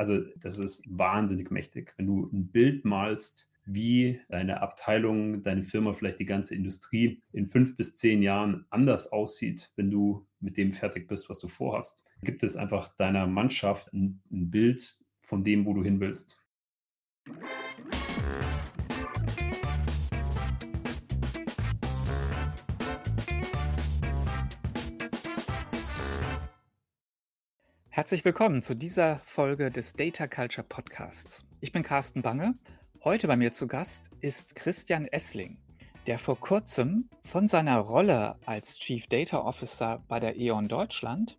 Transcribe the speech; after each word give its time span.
Also 0.00 0.22
das 0.36 0.58
ist 0.58 0.82
wahnsinnig 0.88 1.50
mächtig. 1.50 1.92
Wenn 1.98 2.06
du 2.06 2.30
ein 2.32 2.46
Bild 2.46 2.86
malst, 2.86 3.52
wie 3.66 4.18
deine 4.30 4.62
Abteilung, 4.62 5.42
deine 5.42 5.62
Firma, 5.62 5.92
vielleicht 5.92 6.18
die 6.18 6.24
ganze 6.24 6.54
Industrie 6.54 7.20
in 7.34 7.48
fünf 7.48 7.76
bis 7.76 7.96
zehn 7.96 8.22
Jahren 8.22 8.64
anders 8.70 9.12
aussieht, 9.12 9.70
wenn 9.76 9.90
du 9.90 10.26
mit 10.40 10.56
dem 10.56 10.72
fertig 10.72 11.06
bist, 11.06 11.28
was 11.28 11.38
du 11.38 11.48
vorhast, 11.48 12.06
gibt 12.22 12.42
es 12.42 12.56
einfach 12.56 12.96
deiner 12.96 13.26
Mannschaft 13.26 13.92
ein, 13.92 14.22
ein 14.32 14.50
Bild 14.50 14.96
von 15.20 15.44
dem, 15.44 15.66
wo 15.66 15.74
du 15.74 15.84
hin 15.84 16.00
willst. 16.00 16.42
Herzlich 28.00 28.24
willkommen 28.24 28.62
zu 28.62 28.74
dieser 28.74 29.18
Folge 29.26 29.70
des 29.70 29.92
Data 29.92 30.26
Culture 30.26 30.66
Podcasts. 30.66 31.44
Ich 31.60 31.70
bin 31.70 31.82
Carsten 31.82 32.22
Bange. 32.22 32.54
Heute 33.04 33.28
bei 33.28 33.36
mir 33.36 33.52
zu 33.52 33.66
Gast 33.66 34.08
ist 34.22 34.54
Christian 34.54 35.06
Essling, 35.06 35.58
der 36.06 36.18
vor 36.18 36.40
kurzem 36.40 37.10
von 37.24 37.46
seiner 37.46 37.76
Rolle 37.76 38.36
als 38.46 38.78
Chief 38.78 39.06
Data 39.06 39.40
Officer 39.40 40.02
bei 40.08 40.18
der 40.18 40.38
E.ON 40.38 40.66
Deutschland 40.66 41.36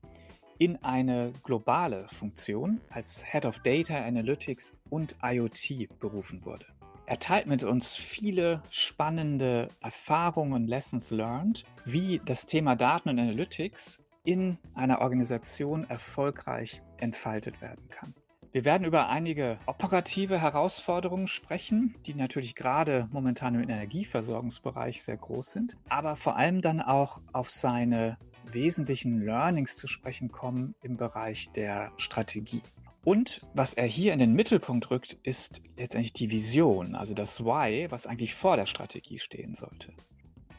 in 0.60 0.76
eine 0.84 1.34
globale 1.42 2.08
Funktion 2.10 2.80
als 2.92 3.26
Head 3.26 3.46
of 3.46 3.58
Data 3.64 3.98
Analytics 3.98 4.76
und 4.92 5.16
IoT 5.24 5.90
berufen 6.00 6.46
wurde. 6.46 6.68
Er 7.08 7.18
teilt 7.18 7.48
mit 7.48 7.64
uns 7.64 7.96
viele 7.96 8.62
spannende 8.70 9.70
Erfahrungen 9.82 10.54
und 10.54 10.68
Lessons 10.68 11.10
learned, 11.10 11.64
wie 11.86 12.22
das 12.24 12.46
Thema 12.46 12.76
Daten 12.76 13.10
und 13.10 13.18
Analytics 13.18 14.01
in 14.24 14.58
einer 14.74 15.02
Organisation 15.02 15.90
erfolgreich 15.90 16.82
entfaltet 16.98 17.62
werden 17.62 17.90
kann. 17.90 18.14
Wir 18.54 18.66
werden 18.66 18.86
über 18.86 19.08
einige 19.08 19.60
operative 19.66 20.42
Herausforderungen 20.42 21.28
sprechen, 21.28 21.96
die 22.06 22.14
natürlich 22.14 22.54
gerade 22.54 23.08
momentan 23.12 23.56
im 23.56 23.64
Energieversorgungsbereich 23.64 25.04
sehr 25.04 25.16
groß 25.16 25.52
sind, 25.52 25.78
aber 25.88 26.18
vor 26.18 26.36
allem 26.36 26.62
dann 26.62 26.82
auch 26.82 27.22
auf 27.32 27.50
seine 27.50 28.18
wesentlichen 28.52 29.22
Learnings 29.22 29.78
zu 29.78 29.88
sprechen 29.88 30.32
kommen 30.32 30.76
im 30.82 30.98
Bereich 30.98 31.50
der 31.52 31.94
Strategie. 31.96 32.62
Und 33.06 33.42
was 33.54 33.74
er 33.74 33.86
hier 33.86 34.12
in 34.12 34.20
den 34.20 34.34
Mittelpunkt 34.34 34.92
rückt, 34.92 35.18
ist 35.24 35.62
letztendlich 35.78 36.14
die 36.14 36.30
Vision, 36.30 36.94
also 36.94 37.14
das 37.14 37.44
Why, 37.44 37.88
was 37.90 38.06
eigentlich 38.06 38.36
vor 38.36 38.58
der 38.58 38.66
Strategie 38.68 39.18
stehen 39.18 39.56
sollte. 39.56 39.94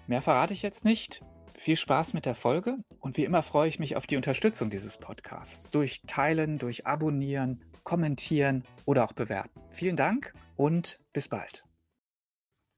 Mehr 0.07 0.23
verrate 0.23 0.55
ich 0.55 0.63
jetzt 0.63 0.85
nicht. 0.85 1.23
Viel 1.63 1.77
Spaß 1.77 2.13
mit 2.13 2.27
der 2.27 2.35
Folge 2.35 2.79
und 2.99 3.17
wie 3.17 3.23
immer 3.23 3.45
freue 3.45 3.69
ich 3.69 3.79
mich 3.79 3.95
auf 3.95 4.09
die 4.09 4.17
Unterstützung 4.17 4.69
dieses 4.69 4.99
Podcasts 4.99 5.71
durch 5.71 6.03
Teilen, 6.09 6.59
durch 6.59 6.87
Abonnieren, 6.89 7.65
Kommentieren 7.85 8.65
oder 8.85 9.05
auch 9.05 9.13
Bewerten. 9.13 9.61
Vielen 9.71 9.95
Dank 9.95 10.35
und 10.57 10.99
bis 11.13 11.29
bald. 11.29 11.63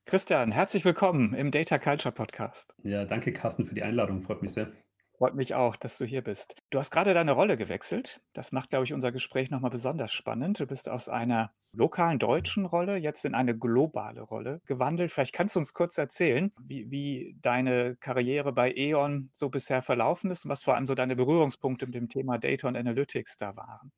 Christian, 0.05 0.53
herzlich 0.53 0.85
willkommen 0.85 1.33
im 1.33 1.51
Data 1.51 1.79
Culture 1.79 2.13
Podcast. 2.15 2.75
Ja, 2.83 3.07
danke 3.07 3.33
Carsten 3.33 3.65
für 3.65 3.75
die 3.75 3.83
Einladung, 3.83 4.21
freut 4.21 4.43
mich 4.43 4.53
sehr. 4.53 4.71
Freut 5.17 5.37
mich 5.37 5.55
auch, 5.55 5.77
dass 5.77 5.97
du 5.97 6.05
hier 6.05 6.23
bist. 6.23 6.57
Du 6.70 6.79
hast 6.79 6.91
gerade 6.91 7.15
deine 7.15 7.33
Rolle 7.33 7.57
gewechselt. 7.57 8.20
Das 8.33 8.51
macht, 8.51 8.70
glaube 8.70 8.84
ich, 8.84 8.93
unser 8.93 9.12
Gespräch 9.12 9.51
nochmal 9.51 9.70
besonders 9.70 10.12
spannend. 10.12 10.59
Du 10.59 10.67
bist 10.67 10.89
aus 10.89 11.09
einer 11.09 11.53
lokalen 11.73 12.19
deutschen 12.19 12.67
Rolle 12.67 12.97
jetzt 12.97 13.25
in 13.25 13.35
eine 13.35 13.57
globale 13.57 14.23
Rolle 14.23 14.61
gewandelt. 14.67 15.12
Vielleicht 15.12 15.33
kannst 15.33 15.55
du 15.55 15.61
uns 15.61 15.73
kurz 15.73 15.98
erzählen, 15.98 16.53
wie, 16.61 16.91
wie 16.91 17.37
deine 17.41 17.97
Karriere 17.97 18.53
bei 18.53 18.73
E.ON 18.75 19.31
so 19.33 19.51
bisher 19.51 19.83
verlaufen 19.83 20.33
ist 20.33 20.45
und 20.45 20.51
was 20.51 20.65
vor 20.65 20.75
allem 20.75 20.87
so 20.87 20.97
deine 20.97 21.15
Berührungspunkte 21.15 21.87
mit 21.87 21.95
dem 21.95 22.09
Thema 22.09 22.39
Data 22.39 22.67
und 22.67 22.77
Analytics 22.77 23.37
da 23.37 23.55
waren. 23.55 23.92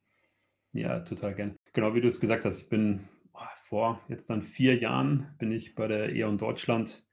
Ja, 0.73 0.99
total 0.99 1.33
gern. 1.33 1.57
Genau 1.73 1.95
wie 1.95 2.01
du 2.01 2.07
es 2.07 2.19
gesagt 2.19 2.45
hast, 2.45 2.61
ich 2.61 2.69
bin 2.69 3.07
vor 3.67 4.01
jetzt 4.07 4.29
dann 4.29 4.43
vier 4.43 4.77
Jahren 4.77 5.35
bin 5.39 5.51
ich 5.51 5.75
bei 5.75 5.87
der 5.87 6.15
E.ON 6.15 6.37
Deutschland 6.37 7.07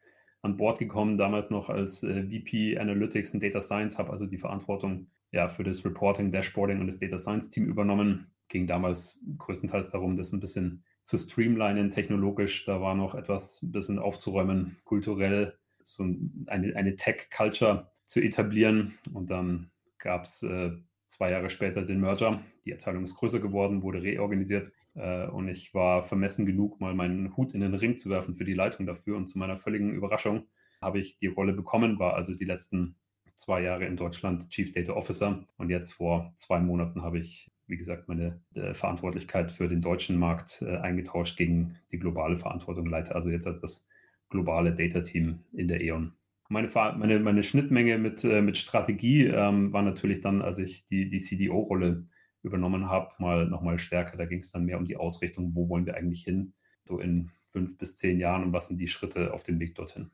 an 0.45 0.56
Bord 0.56 0.78
gekommen, 0.78 1.17
damals 1.17 1.50
noch 1.50 1.70
als 1.70 2.03
äh, 2.03 2.25
VP 2.25 2.78
Analytics 2.78 3.32
und 3.34 3.43
Data 3.43 3.60
Science, 3.60 3.99
habe 3.99 4.10
also 4.10 4.27
die 4.27 4.38
Verantwortung 4.38 5.06
ja, 5.32 5.49
für 5.49 5.65
das 5.65 5.84
Reporting, 5.84 6.31
Dashboarding 6.31 6.81
und 6.81 6.87
das 6.87 6.99
Data 6.99 7.19
Science 7.19 7.50
Team 7.50 7.66
übernommen. 7.66 8.31
Ging 8.49 8.66
damals 8.66 9.25
größtenteils 9.38 9.91
darum, 9.91 10.16
das 10.16 10.33
ein 10.33 10.41
bisschen 10.41 10.84
zu 11.03 11.19
streamlinen 11.19 11.91
technologisch. 11.91 12.65
Da 12.66 12.81
war 12.81 12.94
noch 12.94 13.15
etwas 13.15 13.62
ein 13.62 13.72
bisschen 13.72 13.99
aufzuräumen, 13.99 14.77
kulturell, 14.84 15.54
so 15.83 16.04
eine, 16.47 16.77
eine 16.77 16.97
Tech-Culture 16.97 17.91
zu 18.04 18.21
etablieren. 18.21 18.94
Und 19.12 19.31
dann 19.31 19.71
gab 19.99 20.25
es 20.25 20.43
äh, 20.43 20.72
zwei 21.06 21.31
Jahre 21.31 21.50
später 21.50 21.83
den 21.83 22.00
Merger. 22.00 22.43
Die 22.65 22.75
Abteilung 22.75 23.04
ist 23.04 23.16
größer 23.16 23.41
geworden, 23.41 23.83
wurde 23.83 24.03
reorganisiert. 24.03 24.71
Äh, 24.94 25.27
und 25.27 25.49
ich 25.49 25.75
war 25.75 26.03
vermessen 26.03 26.47
genug, 26.47 26.81
mal 26.81 26.94
meinen 26.94 27.37
Hut 27.37 27.53
in 27.53 27.60
den 27.60 27.75
Ring 27.75 27.99
zu 27.99 28.10
werfen 28.10 28.34
für 28.34 28.44
die 28.44 28.55
Leitung 28.55 28.87
dafür. 28.87 29.16
Und 29.16 29.27
zu 29.27 29.38
meiner 29.38 29.56
völligen 29.56 29.93
Überraschung 29.93 30.47
habe 30.81 30.99
ich 30.99 31.19
die 31.19 31.27
Rolle 31.27 31.53
bekommen, 31.53 31.99
war 31.99 32.15
also 32.15 32.34
die 32.34 32.44
letzten 32.44 32.97
zwei 33.34 33.62
Jahre 33.62 33.84
in 33.84 33.97
Deutschland 33.97 34.49
Chief 34.50 34.72
Data 34.72 34.93
Officer. 34.93 35.44
Und 35.56 35.71
jetzt 35.71 35.93
vor 35.93 36.33
zwei 36.37 36.60
Monaten 36.60 37.03
habe 37.03 37.19
ich, 37.19 37.50
wie 37.66 37.77
gesagt, 37.77 38.09
meine 38.09 38.41
äh, 38.54 38.75
Verantwortlichkeit 38.75 39.50
für 39.50 39.69
den 39.69 39.81
deutschen 39.81 40.19
Markt 40.19 40.62
äh, 40.62 40.77
eingetauscht 40.77 41.37
gegen 41.37 41.77
die 41.91 41.99
globale 41.99 42.37
Verantwortung 42.37 42.87
leite. 42.87 43.15
Also 43.15 43.31
jetzt 43.31 43.47
das 43.47 43.88
globale 44.28 44.75
Data 44.75 45.00
Team 45.00 45.41
in 45.53 45.69
der 45.69 45.81
E.ON. 45.81 46.12
Meine, 46.49 46.69
meine, 46.99 47.21
meine 47.21 47.43
Schnittmenge 47.43 47.99
mit, 47.99 48.22
äh, 48.22 48.43
mit 48.43 48.56
Strategie 48.56 49.25
ähm, 49.25 49.72
war 49.72 49.83
natürlich 49.83 50.21
dann, 50.21 50.43
als 50.43 50.59
ich 50.59 50.84
die, 50.87 51.09
die 51.09 51.19
CDO-Rolle 51.19 52.06
übernommen 52.44 52.88
habe, 52.88 53.15
mal 53.19 53.47
nochmal 53.47 53.78
stärker. 53.78 54.16
Da 54.16 54.27
ging 54.27 54.41
es 54.41 54.53
dann 54.53 54.65
mehr 54.65 54.78
um 54.78 54.84
die 54.84 54.97
Ausrichtung, 54.97 55.55
wo 55.55 55.69
wollen 55.69 55.87
wir 55.87 55.97
eigentlich 55.97 56.25
hin, 56.25 56.55
so 56.84 56.99
in 56.99 57.31
fünf 57.47 57.78
bis 57.78 57.97
zehn 57.97 58.19
Jahren 58.19 58.44
und 58.44 58.53
was 58.53 58.69
sind 58.69 58.78
die 58.78 58.88
Schritte 58.88 59.32
auf 59.32 59.43
dem 59.43 59.60
Weg 59.60 59.75
dorthin. 59.75 60.10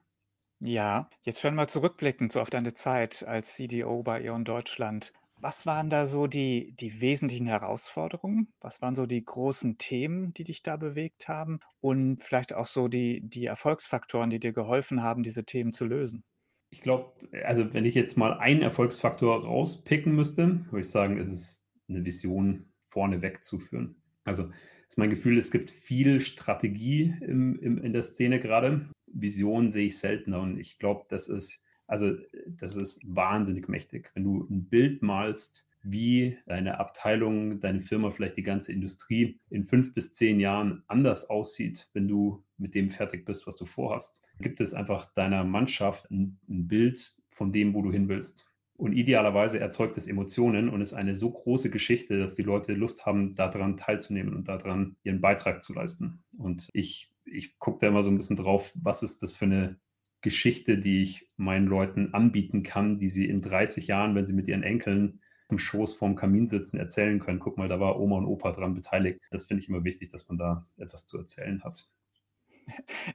Ja, 0.62 1.08
jetzt 1.22 1.42
hören 1.42 1.54
wir 1.54 1.68
zurückblickend 1.68 2.32
so 2.32 2.40
auf 2.40 2.50
deine 2.50 2.74
Zeit 2.74 3.24
als 3.26 3.54
CDO 3.54 4.02
bei 4.02 4.22
E.ON 4.22 4.44
Deutschland. 4.44 5.12
Was 5.42 5.64
waren 5.64 5.88
da 5.88 6.04
so 6.04 6.26
die, 6.26 6.74
die 6.78 7.00
wesentlichen 7.00 7.46
Herausforderungen? 7.46 8.52
Was 8.60 8.82
waren 8.82 8.94
so 8.94 9.06
die 9.06 9.24
großen 9.24 9.78
Themen, 9.78 10.34
die 10.34 10.44
dich 10.44 10.62
da 10.62 10.76
bewegt 10.76 11.28
haben? 11.28 11.60
Und 11.80 12.18
vielleicht 12.18 12.52
auch 12.52 12.66
so 12.66 12.88
die, 12.88 13.22
die 13.22 13.46
Erfolgsfaktoren, 13.46 14.28
die 14.28 14.38
dir 14.38 14.52
geholfen 14.52 15.02
haben, 15.02 15.22
diese 15.22 15.44
Themen 15.44 15.72
zu 15.72 15.86
lösen? 15.86 16.24
Ich 16.68 16.82
glaube, 16.82 17.14
also 17.42 17.72
wenn 17.72 17.86
ich 17.86 17.94
jetzt 17.94 18.18
mal 18.18 18.34
einen 18.34 18.60
Erfolgsfaktor 18.60 19.44
rauspicken 19.44 20.14
müsste, 20.14 20.66
würde 20.66 20.80
ich 20.80 20.90
sagen, 20.90 21.16
ist 21.16 21.32
es 21.32 21.59
eine 21.90 22.04
Vision 22.04 22.66
vorne 22.88 23.22
wegzuführen. 23.22 23.96
Also 24.24 24.50
ist 24.88 24.98
mein 24.98 25.10
Gefühl, 25.10 25.38
es 25.38 25.50
gibt 25.50 25.70
viel 25.70 26.20
Strategie 26.20 27.14
im, 27.20 27.58
im, 27.60 27.78
in 27.78 27.92
der 27.92 28.02
Szene 28.02 28.40
gerade. 28.40 28.88
Vision 29.06 29.70
sehe 29.70 29.86
ich 29.86 29.98
seltener 29.98 30.40
und 30.40 30.58
ich 30.58 30.78
glaube, 30.78 31.06
das 31.08 31.28
ist, 31.28 31.64
also 31.86 32.12
das 32.46 32.76
ist 32.76 33.00
wahnsinnig 33.04 33.68
mächtig. 33.68 34.10
Wenn 34.14 34.24
du 34.24 34.46
ein 34.50 34.64
Bild 34.64 35.02
malst, 35.02 35.68
wie 35.82 36.36
deine 36.46 36.78
Abteilung, 36.78 37.60
deine 37.60 37.80
Firma, 37.80 38.10
vielleicht 38.10 38.36
die 38.36 38.42
ganze 38.42 38.72
Industrie 38.72 39.38
in 39.48 39.64
fünf 39.64 39.94
bis 39.94 40.12
zehn 40.12 40.40
Jahren 40.40 40.82
anders 40.88 41.30
aussieht, 41.30 41.88
wenn 41.94 42.06
du 42.06 42.44
mit 42.58 42.74
dem 42.74 42.90
fertig 42.90 43.24
bist, 43.24 43.46
was 43.46 43.56
du 43.56 43.64
vorhast, 43.64 44.22
gibt 44.40 44.60
es 44.60 44.74
einfach 44.74 45.12
deiner 45.14 45.44
Mannschaft 45.44 46.10
ein, 46.10 46.38
ein 46.48 46.68
Bild 46.68 47.14
von 47.28 47.52
dem, 47.52 47.74
wo 47.74 47.82
du 47.82 47.92
hin 47.92 48.08
willst. 48.08 48.50
Und 48.80 48.94
idealerweise 48.94 49.60
erzeugt 49.60 49.98
es 49.98 50.06
Emotionen 50.06 50.70
und 50.70 50.80
ist 50.80 50.94
eine 50.94 51.14
so 51.14 51.30
große 51.30 51.68
Geschichte, 51.68 52.18
dass 52.18 52.34
die 52.34 52.42
Leute 52.42 52.72
Lust 52.72 53.04
haben, 53.04 53.34
daran 53.34 53.76
teilzunehmen 53.76 54.34
und 54.34 54.48
daran 54.48 54.96
ihren 55.02 55.20
Beitrag 55.20 55.62
zu 55.62 55.74
leisten. 55.74 56.24
Und 56.38 56.70
ich, 56.72 57.12
ich 57.26 57.58
gucke 57.58 57.80
da 57.80 57.88
immer 57.88 58.02
so 58.02 58.10
ein 58.10 58.16
bisschen 58.16 58.36
drauf, 58.36 58.72
was 58.74 59.02
ist 59.02 59.22
das 59.22 59.36
für 59.36 59.44
eine 59.44 59.78
Geschichte, 60.22 60.78
die 60.78 61.02
ich 61.02 61.28
meinen 61.36 61.66
Leuten 61.66 62.14
anbieten 62.14 62.62
kann, 62.62 62.98
die 62.98 63.10
sie 63.10 63.26
in 63.26 63.42
30 63.42 63.86
Jahren, 63.86 64.14
wenn 64.14 64.26
sie 64.26 64.32
mit 64.32 64.48
ihren 64.48 64.62
Enkeln 64.62 65.20
im 65.50 65.58
Schoß 65.58 65.92
vorm 65.92 66.14
Kamin 66.14 66.48
sitzen, 66.48 66.78
erzählen 66.78 67.18
können. 67.18 67.38
Guck 67.38 67.58
mal, 67.58 67.68
da 67.68 67.80
war 67.80 68.00
Oma 68.00 68.16
und 68.16 68.24
Opa 68.24 68.50
dran 68.52 68.72
beteiligt. 68.72 69.20
Das 69.30 69.44
finde 69.44 69.62
ich 69.62 69.68
immer 69.68 69.84
wichtig, 69.84 70.08
dass 70.08 70.26
man 70.26 70.38
da 70.38 70.66
etwas 70.78 71.04
zu 71.04 71.18
erzählen 71.18 71.62
hat. 71.62 71.86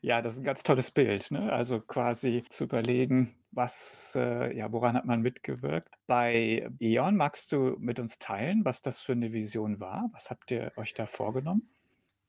Ja, 0.02 0.22
das 0.22 0.34
ist 0.34 0.40
ein 0.40 0.46
ganz 0.46 0.64
tolles 0.64 0.92
Bild. 0.92 1.32
Ne? 1.32 1.52
Also 1.52 1.80
quasi 1.80 2.44
zu 2.50 2.66
überlegen, 2.66 3.36
was, 3.52 4.14
äh, 4.16 4.56
ja, 4.56 4.72
woran 4.72 4.96
hat 4.96 5.06
man 5.06 5.22
mitgewirkt? 5.22 5.88
Bei 6.08 6.70
E.ON 6.80 7.16
magst 7.16 7.52
du 7.52 7.76
mit 7.80 8.00
uns 8.00 8.20
teilen, 8.20 8.66
was 8.66 8.82
das 8.82 9.00
für 9.00 9.14
eine 9.14 9.34
Vision 9.34 9.80
war? 9.80 10.10
Was 10.14 10.30
habt 10.30 10.52
ihr 10.52 10.72
euch 10.76 10.94
da 10.94 11.06
vorgenommen? 11.06 11.70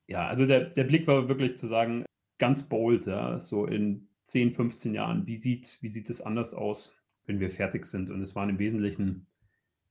Ja, 0.07 0.27
also 0.27 0.47
der, 0.47 0.67
der 0.67 0.85
Blick 0.85 1.07
war 1.07 1.29
wirklich 1.29 1.57
zu 1.57 1.67
sagen, 1.67 2.05
ganz 2.39 2.69
bold, 2.69 3.07
ja, 3.07 3.41
so 3.41 3.67
in 3.67 4.09
10, 4.27 4.53
15 4.53 4.95
Jahren, 4.95 5.27
wie 5.27 5.37
sieht, 5.37 5.79
wie 5.81 5.89
sieht 5.89 6.11
es 6.11 6.21
anders 6.21 6.55
aus, 6.55 7.03
wenn 7.27 7.41
wir 7.41 7.51
fertig 7.51 7.87
sind? 7.87 8.11
Und 8.11 8.23
es 8.23 8.35
waren 8.37 8.51
im 8.51 8.59
Wesentlichen 8.59 9.27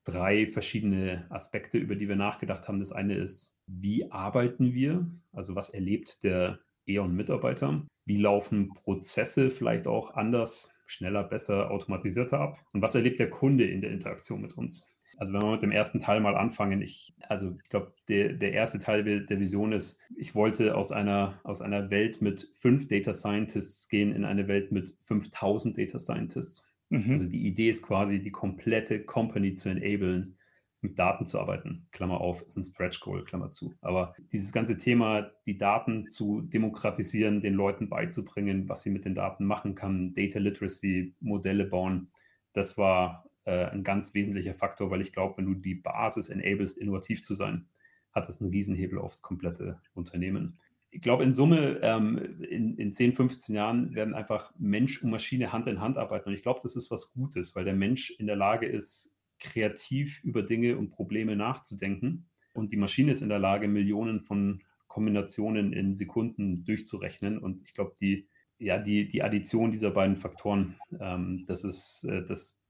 drei 0.06 0.48
verschiedene 0.48 1.26
Aspekte, 1.30 1.78
über 1.78 1.96
die 1.96 2.08
wir 2.08 2.16
nachgedacht 2.16 2.68
haben. 2.68 2.80
Das 2.80 2.92
eine 2.92 3.16
ist, 3.16 3.60
wie 3.68 4.10
arbeiten 4.12 4.74
wir? 4.74 5.10
Also 5.34 5.56
was 5.56 5.70
erlebt 5.70 6.24
der 6.24 6.60
E.ON-Mitarbeiter? 6.88 7.86
Wie 8.06 8.18
laufen 8.18 8.74
Prozesse 8.74 9.50
vielleicht 9.50 9.88
auch 9.88 10.14
anders, 10.16 10.74
schneller, 10.86 11.24
besser, 11.24 11.72
automatisierter 11.72 12.40
ab? 12.40 12.60
Und 12.74 12.82
was 12.82 12.96
erlebt 12.96 13.20
der 13.20 13.30
Kunde 13.30 13.66
in 13.66 13.82
der 13.82 13.92
Interaktion 13.92 14.42
mit 14.42 14.58
uns? 14.58 14.96
Also 15.18 15.34
wenn 15.34 15.42
wir 15.42 15.52
mit 15.52 15.62
dem 15.62 15.72
ersten 15.72 16.00
Teil 16.00 16.20
mal 16.20 16.36
anfangen, 16.36 16.82
ich, 16.82 17.14
also 17.30 17.56
ich 17.64 17.70
glaube, 17.70 17.94
der, 18.10 18.34
der 18.34 18.52
erste 18.52 18.80
Teil 18.80 19.26
der 19.26 19.40
Vision 19.40 19.72
ist, 19.72 20.00
ich 20.18 20.36
wollte 20.36 20.76
aus 20.76 20.92
einer, 20.92 21.40
aus 21.44 21.62
einer 21.62 21.90
Welt 21.90 22.22
mit 22.22 22.52
fünf 22.60 22.88
Data 22.88 23.14
Scientists 23.14 23.88
gehen 23.88 24.14
in 24.14 24.26
eine 24.26 24.48
Welt 24.48 24.72
mit 24.72 24.98
5000 25.04 25.78
Data 25.78 26.00
Scientists. 26.00 26.74
Mhm. 26.90 27.12
Also 27.12 27.26
die 27.26 27.48
Idee 27.48 27.70
ist 27.70 27.84
quasi, 27.84 28.20
die 28.20 28.32
komplette 28.32 29.04
Company 29.04 29.56
zu 29.56 29.70
enablen, 29.70 30.38
mit 30.86 31.00
Daten 31.00 31.26
zu 31.26 31.40
arbeiten. 31.40 31.88
Klammer 31.92 32.22
auf, 32.22 32.42
ist 32.44 32.58
ein 32.58 32.64
Stretch 32.64 33.00
Goal, 33.00 33.24
Klammer 33.24 33.52
zu. 33.52 33.74
Aber 33.82 34.16
dieses 34.32 34.52
ganze 34.52 34.78
Thema, 34.78 35.32
die 35.46 35.58
Daten 35.58 36.08
zu 36.08 36.42
demokratisieren, 36.42 37.42
den 37.42 37.56
Leuten 37.56 37.90
beizubringen, 37.90 38.70
was 38.70 38.84
sie 38.84 38.92
mit 38.92 39.06
den 39.06 39.16
Daten 39.16 39.46
machen 39.46 39.76
kann, 39.76 40.14
Data 40.14 40.40
Literacy, 40.40 41.16
Modelle 41.20 41.66
bauen, 41.66 42.12
das 42.54 42.78
war 42.78 43.26
äh, 43.46 43.66
ein 43.66 43.84
ganz 43.84 44.14
wesentlicher 44.14 44.54
Faktor, 44.54 44.92
weil 44.92 45.02
ich 45.02 45.12
glaube, 45.12 45.38
wenn 45.38 45.46
du 45.46 45.56
die 45.56 45.76
Basis 45.76 46.30
enablest, 46.30 46.78
innovativ 46.78 47.24
zu 47.24 47.34
sein, 47.34 47.66
hat 48.12 48.28
das 48.28 48.42
einen 48.42 48.52
Riesenhebel 48.52 49.00
aufs 49.00 49.22
komplette 49.22 49.80
Unternehmen. 49.94 50.58
Ich 50.92 51.02
glaube, 51.02 51.24
in 51.24 51.34
Summe, 51.34 51.80
ähm, 51.82 52.42
in, 52.50 52.78
in 52.78 52.94
10, 52.94 53.14
15 53.14 53.54
Jahren 53.56 53.94
werden 53.96 54.14
einfach 54.14 54.54
Mensch 54.58 55.04
und 55.04 55.10
Maschine 55.10 55.52
Hand 55.52 55.68
in 55.68 55.82
Hand 55.82 55.98
arbeiten. 55.98 56.30
Und 56.30 56.36
ich 56.36 56.44
glaube, 56.44 56.62
das 56.64 56.78
ist 56.78 56.90
was 56.90 57.12
Gutes, 57.12 57.56
weil 57.56 57.66
der 57.66 57.74
Mensch 57.74 58.12
in 58.12 58.28
der 58.28 58.38
Lage 58.38 58.66
ist, 58.66 59.15
kreativ 59.40 60.24
über 60.24 60.44
Dinge 60.44 60.78
und 60.78 60.90
Probleme 60.90 61.36
nachzudenken. 61.36 62.28
Und 62.54 62.72
die 62.72 62.78
Maschine 62.78 63.12
ist 63.12 63.22
in 63.22 63.30
der 63.30 63.40
Lage, 63.40 63.68
Millionen 63.68 64.22
von 64.22 64.62
Kombinationen 64.88 65.74
in 65.74 65.94
Sekunden 65.94 66.64
durchzurechnen. 66.64 67.38
Und 67.38 67.62
ich 67.64 67.74
glaube, 67.74 67.94
die, 68.00 68.28
ja, 68.60 68.78
die, 68.78 69.08
die 69.08 69.24
Addition 69.24 69.72
dieser 69.72 69.92
beiden 69.92 70.16
Faktoren, 70.16 70.76
ähm, 71.00 71.46
das 71.48 71.64
ist, 71.64 72.06
äh, 72.06 72.24
das 72.24 72.64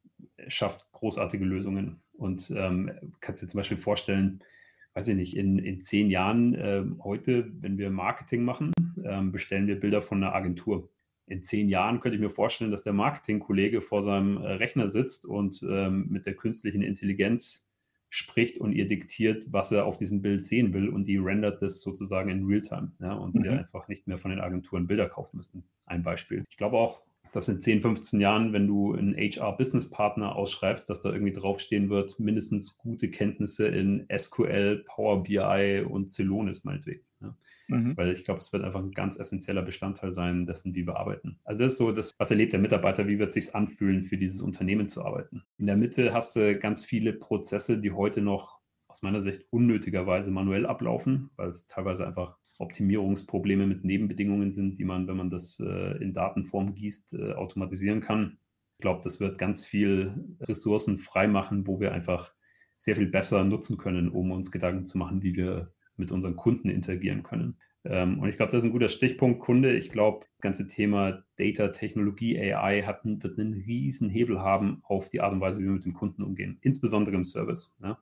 schafft 0.47 0.91
großartige 0.91 1.45
Lösungen. 1.45 2.01
Und 2.13 2.51
ähm, 2.55 2.91
kannst 3.19 3.43
dir 3.43 3.47
zum 3.47 3.59
Beispiel 3.59 3.77
vorstellen, 3.77 4.39
weiß 4.93 5.09
ich 5.09 5.15
nicht, 5.15 5.35
in, 5.35 5.59
in 5.59 5.81
zehn 5.81 6.09
Jahren 6.09 6.55
äh, 6.55 6.83
heute, 7.03 7.51
wenn 7.59 7.77
wir 7.77 7.89
Marketing 7.89 8.43
machen, 8.43 8.71
äh, 9.03 9.21
bestellen 9.21 9.67
wir 9.67 9.79
Bilder 9.79 10.01
von 10.01 10.23
einer 10.23 10.33
Agentur. 10.33 10.89
In 11.27 11.43
zehn 11.43 11.69
Jahren 11.69 11.99
könnte 11.99 12.15
ich 12.15 12.21
mir 12.21 12.29
vorstellen, 12.29 12.71
dass 12.71 12.83
der 12.83 12.93
Marketingkollege 12.93 13.81
vor 13.81 14.01
seinem 14.01 14.37
äh, 14.37 14.53
Rechner 14.53 14.87
sitzt 14.87 15.25
und 15.25 15.65
ähm, 15.69 16.07
mit 16.09 16.25
der 16.25 16.35
künstlichen 16.35 16.81
Intelligenz 16.81 17.71
spricht 18.09 18.59
und 18.59 18.73
ihr 18.73 18.85
diktiert, 18.85 19.51
was 19.51 19.71
er 19.71 19.85
auf 19.85 19.97
diesem 19.97 20.21
Bild 20.21 20.45
sehen 20.45 20.73
will 20.73 20.87
und 20.87 21.05
die 21.07 21.17
rendert 21.17 21.61
das 21.61 21.81
sozusagen 21.81 22.29
in 22.29 22.45
Realtime. 22.45 22.91
Ja, 23.01 23.13
und 23.13 23.35
mhm. 23.35 23.43
wir 23.43 23.51
einfach 23.59 23.87
nicht 23.87 24.07
mehr 24.07 24.17
von 24.17 24.31
den 24.31 24.39
Agenturen 24.39 24.87
Bilder 24.87 25.09
kaufen 25.09 25.37
müssen. 25.37 25.63
Ein 25.85 26.03
Beispiel. 26.03 26.45
Ich 26.47 26.57
glaube 26.57 26.77
auch, 26.77 27.01
dass 27.33 27.49
in 27.49 27.59
10, 27.59 27.81
15 27.81 28.21
Jahren, 28.21 28.53
wenn 28.53 28.67
du 28.67 28.93
einen 28.93 29.15
HR-Business-Partner 29.17 30.37
ausschreibst, 30.37 30.89
dass 30.89 31.01
da 31.01 31.11
irgendwie 31.11 31.33
draufstehen 31.33 31.89
wird, 31.89 32.17
mindestens 32.17 32.77
gute 32.77 33.09
Kenntnisse 33.09 33.67
in 33.67 34.07
SQL, 34.15 34.85
Power 34.85 35.23
BI 35.23 35.83
und 35.85 36.09
Celonis 36.09 36.63
meinetwegen. 36.63 37.01
Ja. 37.25 37.77
Mhm. 37.77 37.97
Weil 37.97 38.11
ich 38.11 38.25
glaube, 38.25 38.39
es 38.39 38.53
wird 38.53 38.63
einfach 38.63 38.81
ein 38.81 38.91
ganz 38.91 39.17
essentieller 39.17 39.63
Bestandteil 39.63 40.11
sein 40.11 40.45
dessen, 40.45 40.75
wie 40.75 40.85
wir 40.85 40.97
arbeiten. 40.97 41.39
Also 41.43 41.63
das 41.63 41.73
ist 41.73 41.77
so 41.79 41.91
das, 41.91 42.13
was 42.17 42.31
erlebt 42.31 42.53
der 42.53 42.59
Mitarbeiter, 42.59 43.07
wie 43.07 43.19
wird 43.19 43.29
es 43.29 43.45
sich 43.45 43.55
anfühlen, 43.55 44.03
für 44.03 44.17
dieses 44.17 44.41
Unternehmen 44.41 44.87
zu 44.87 45.03
arbeiten. 45.03 45.43
In 45.57 45.65
der 45.65 45.77
Mitte 45.77 46.13
hast 46.13 46.35
du 46.35 46.57
ganz 46.59 46.85
viele 46.85 47.13
Prozesse, 47.13 47.79
die 47.79 47.91
heute 47.91 48.21
noch 48.21 48.59
aus 48.87 49.01
meiner 49.01 49.21
Sicht 49.21 49.45
unnötigerweise 49.49 50.31
manuell 50.31 50.65
ablaufen, 50.65 51.29
weil 51.35 51.49
es 51.49 51.67
teilweise 51.67 52.07
einfach 52.07 52.37
Optimierungsprobleme 52.59 53.67
mit 53.67 53.83
Nebenbedingungen 53.83 54.53
sind, 54.53 54.79
die 54.79 54.85
man, 54.85 55.07
wenn 55.07 55.17
man 55.17 55.29
das 55.29 55.59
äh, 55.59 55.97
in 56.01 56.13
Datenform 56.13 56.73
gießt, 56.75 57.13
äh, 57.13 57.33
automatisieren 57.33 57.99
kann. 57.99 58.37
Ich 58.77 58.81
glaube, 58.81 59.01
das 59.03 59.19
wird 59.19 59.37
ganz 59.37 59.65
viel 59.65 60.37
Ressourcen 60.41 60.97
freimachen, 60.97 61.67
wo 61.67 61.79
wir 61.79 61.91
einfach 61.91 62.33
sehr 62.77 62.95
viel 62.95 63.07
besser 63.07 63.43
nutzen 63.43 63.77
können, 63.77 64.09
um 64.09 64.31
uns 64.31 64.51
Gedanken 64.51 64.85
zu 64.85 64.97
machen, 64.97 65.23
wie 65.23 65.35
wir 65.35 65.73
mit 65.97 66.11
unseren 66.11 66.35
Kunden 66.35 66.69
interagieren 66.69 67.23
können. 67.23 67.57
Ähm, 67.85 68.19
und 68.19 68.29
ich 68.29 68.35
glaube, 68.35 68.51
das 68.51 68.63
ist 68.63 68.69
ein 68.69 68.73
guter 68.73 68.89
Stichpunkt 68.89 69.39
Kunde. 69.39 69.75
Ich 69.75 69.91
glaube, 69.91 70.25
das 70.25 70.41
ganze 70.41 70.67
Thema 70.67 71.23
Data, 71.37 71.69
Technologie, 71.69 72.37
AI 72.39 72.81
hat, 72.81 73.01
wird 73.05 73.39
einen 73.39 73.53
riesen 73.53 74.09
Hebel 74.09 74.39
haben 74.41 74.81
auf 74.83 75.09
die 75.09 75.21
Art 75.21 75.33
und 75.33 75.41
Weise, 75.41 75.61
wie 75.61 75.65
wir 75.65 75.73
mit 75.73 75.85
dem 75.85 75.93
Kunden 75.93 76.23
umgehen, 76.23 76.57
insbesondere 76.61 77.15
im 77.15 77.23
Service. 77.23 77.77
Ja? 77.81 77.99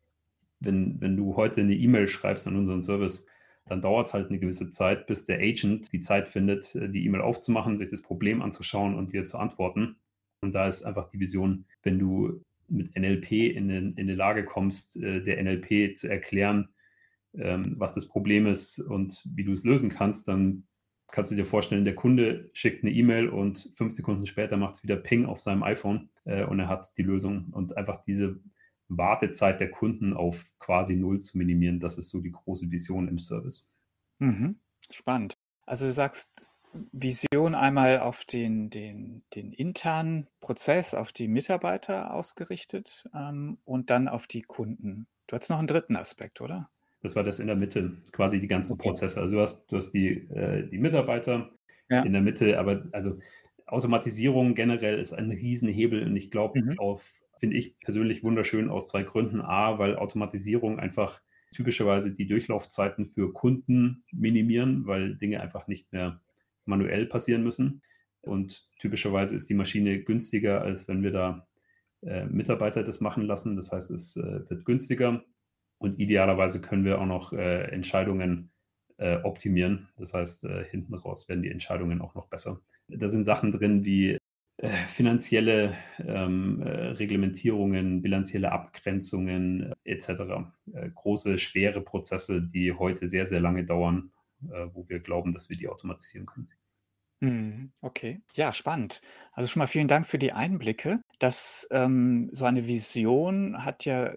Wenn, 0.59 1.01
wenn 1.01 1.17
du 1.17 1.35
heute 1.35 1.61
eine 1.61 1.75
E-Mail 1.75 2.07
schreibst 2.07 2.47
an 2.47 2.55
unseren 2.55 2.81
Service, 2.81 3.27
dann 3.65 3.81
dauert 3.81 4.07
es 4.07 4.13
halt 4.13 4.29
eine 4.29 4.39
gewisse 4.39 4.71
Zeit, 4.71 5.07
bis 5.07 5.25
der 5.25 5.39
Agent 5.39 5.91
die 5.91 5.99
Zeit 5.99 6.29
findet, 6.29 6.75
äh, 6.75 6.89
die 6.89 7.05
E-Mail 7.05 7.21
aufzumachen, 7.21 7.77
sich 7.77 7.89
das 7.89 8.01
Problem 8.01 8.41
anzuschauen 8.41 8.95
und 8.95 9.11
dir 9.11 9.25
zu 9.25 9.37
antworten. 9.37 9.97
Und 10.41 10.53
da 10.53 10.67
ist 10.67 10.83
einfach 10.83 11.07
die 11.09 11.19
Vision, 11.19 11.65
wenn 11.83 11.99
du 11.99 12.41
mit 12.69 12.95
NLP 12.97 13.31
in, 13.31 13.69
in 13.69 13.97
eine 13.97 14.15
Lage 14.15 14.45
kommst, 14.45 14.95
äh, 14.97 15.21
der 15.21 15.41
NLP 15.43 15.97
zu 15.97 16.07
erklären, 16.09 16.69
ähm, 17.35 17.75
was 17.77 17.93
das 17.93 18.07
Problem 18.07 18.45
ist 18.45 18.79
und 18.79 19.23
wie 19.33 19.43
du 19.43 19.51
es 19.51 19.63
lösen 19.63 19.89
kannst, 19.89 20.27
dann 20.27 20.67
kannst 21.13 21.31
du 21.31 21.35
dir 21.35 21.45
vorstellen, 21.45 21.85
der 21.85 21.95
Kunde 21.95 22.49
schickt 22.53 22.83
eine 22.83 22.91
E-Mail 22.91 23.29
und 23.29 23.71
fünf 23.75 23.93
Sekunden 23.93 24.25
später 24.25 24.57
macht 24.57 24.75
es 24.75 24.83
wieder 24.83 24.95
Ping 24.95 25.25
auf 25.25 25.39
seinem 25.39 25.63
iPhone 25.63 26.09
äh, 26.25 26.43
und 26.43 26.59
er 26.59 26.67
hat 26.67 26.97
die 26.97 27.03
Lösung. 27.03 27.49
Und 27.51 27.77
einfach 27.77 28.03
diese 28.03 28.39
Wartezeit 28.87 29.59
der 29.59 29.69
Kunden 29.69 30.13
auf 30.13 30.45
quasi 30.59 30.95
null 30.95 31.19
zu 31.21 31.37
minimieren. 31.37 31.79
Das 31.79 31.99
ist 31.99 32.09
so 32.09 32.19
die 32.19 32.31
große 32.31 32.71
Vision 32.71 33.07
im 33.07 33.19
Service. 33.19 33.71
Mhm. 34.19 34.59
Spannend. 34.89 35.37
Also 35.65 35.85
du 35.85 35.91
sagst 35.91 36.47
Vision 36.91 37.53
einmal 37.53 37.99
auf 37.99 38.25
den, 38.25 38.71
den, 38.71 39.23
den 39.35 39.53
internen 39.53 40.27
Prozess, 40.39 40.95
auf 40.95 41.11
die 41.11 41.27
Mitarbeiter 41.27 42.13
ausgerichtet 42.13 43.07
ähm, 43.13 43.59
und 43.65 43.91
dann 43.91 44.07
auf 44.07 44.25
die 44.25 44.41
Kunden. 44.41 45.07
Du 45.27 45.35
hast 45.35 45.49
noch 45.49 45.59
einen 45.59 45.67
dritten 45.67 45.95
Aspekt, 45.95 46.41
oder? 46.41 46.69
Das 47.03 47.15
war 47.15 47.23
das 47.23 47.39
in 47.39 47.47
der 47.47 47.55
Mitte, 47.55 47.91
quasi 48.11 48.39
die 48.39 48.47
ganzen 48.47 48.73
okay. 48.73 48.83
Prozesse. 48.83 49.21
Also 49.21 49.35
du 49.35 49.41
hast, 49.41 49.71
du 49.71 49.77
hast 49.77 49.91
die, 49.91 50.29
äh, 50.31 50.67
die 50.67 50.79
Mitarbeiter 50.79 51.51
ja. 51.89 52.01
in 52.01 52.13
der 52.13 52.21
Mitte, 52.21 52.57
aber 52.57 52.85
also 52.91 53.19
Automatisierung 53.67 54.55
generell 54.55 54.99
ist 54.99 55.13
ein 55.13 55.31
Riesenhebel 55.31 56.03
und 56.05 56.15
ich 56.15 56.31
glaube, 56.31 56.61
mhm. 56.61 56.79
auf 56.79 57.03
finde 57.43 57.57
ich 57.57 57.75
persönlich 57.79 58.23
wunderschön 58.23 58.69
aus 58.69 58.87
zwei 58.87 59.03
Gründen. 59.03 59.41
A, 59.41 59.77
weil 59.77 59.97
Automatisierung 59.97 60.79
einfach 60.79 61.19
typischerweise 61.51 62.13
die 62.13 62.25
Durchlaufzeiten 62.25 63.05
für 63.05 63.33
Kunden 63.33 64.05
minimieren, 64.13 64.87
weil 64.87 65.15
Dinge 65.15 65.41
einfach 65.41 65.67
nicht 65.67 65.91
mehr 65.91 66.21
manuell 66.63 67.05
passieren 67.05 67.43
müssen. 67.43 67.81
Und 68.21 68.69
typischerweise 68.79 69.35
ist 69.35 69.49
die 69.49 69.55
Maschine 69.55 70.03
günstiger, 70.03 70.61
als 70.61 70.87
wenn 70.87 71.03
wir 71.03 71.11
da 71.11 71.45
äh, 72.01 72.25
Mitarbeiter 72.27 72.81
das 72.81 73.01
machen 73.01 73.25
lassen. 73.25 73.57
Das 73.57 73.73
heißt, 73.73 73.91
es 73.91 74.15
äh, 74.15 74.49
wird 74.49 74.63
günstiger 74.63 75.21
und 75.83 75.99
idealerweise 75.99 76.61
können 76.61 76.85
wir 76.85 77.01
auch 77.01 77.05
noch 77.05 77.33
äh, 77.33 77.65
Entscheidungen 77.65 78.51
äh, 78.97 79.17
optimieren. 79.17 79.89
Das 79.97 80.13
heißt, 80.13 80.45
äh, 80.45 80.63
hinten 80.63 80.95
raus 80.95 81.27
werden 81.27 81.43
die 81.43 81.51
Entscheidungen 81.51 81.99
auch 82.01 82.15
noch 82.15 82.29
besser. 82.29 82.61
Da 82.87 83.09
sind 83.09 83.25
Sachen 83.25 83.51
drin 83.51 83.83
wie 83.83 84.17
äh, 84.57 84.69
finanzielle 84.87 85.75
ähm, 85.99 86.61
äh, 86.61 86.69
Reglementierungen, 86.69 88.01
bilanzielle 88.01 88.53
Abgrenzungen 88.53 89.73
äh, 89.83 89.91
etc. 89.91 90.47
Große, 90.95 91.37
schwere 91.37 91.81
Prozesse, 91.81 92.41
die 92.41 92.71
heute 92.71 93.07
sehr, 93.07 93.25
sehr 93.25 93.41
lange 93.41 93.65
dauern, 93.65 94.11
wo 94.73 94.87
wir 94.89 94.99
glauben, 94.99 95.33
dass 95.33 95.49
wir 95.49 95.55
die 95.55 95.69
automatisieren 95.69 96.25
können. 96.25 96.49
Hm, 97.21 97.71
okay, 97.79 98.21
ja, 98.35 98.51
spannend. 98.51 99.01
Also 99.31 99.47
schon 99.47 99.59
mal 99.61 99.67
vielen 99.67 99.87
Dank 99.87 100.05
für 100.05 100.19
die 100.19 100.33
Einblicke. 100.33 100.99
Das 101.19 101.65
ähm, 101.71 102.29
so 102.33 102.43
eine 102.43 102.67
Vision 102.67 103.63
hat 103.63 103.85
ja 103.85 104.13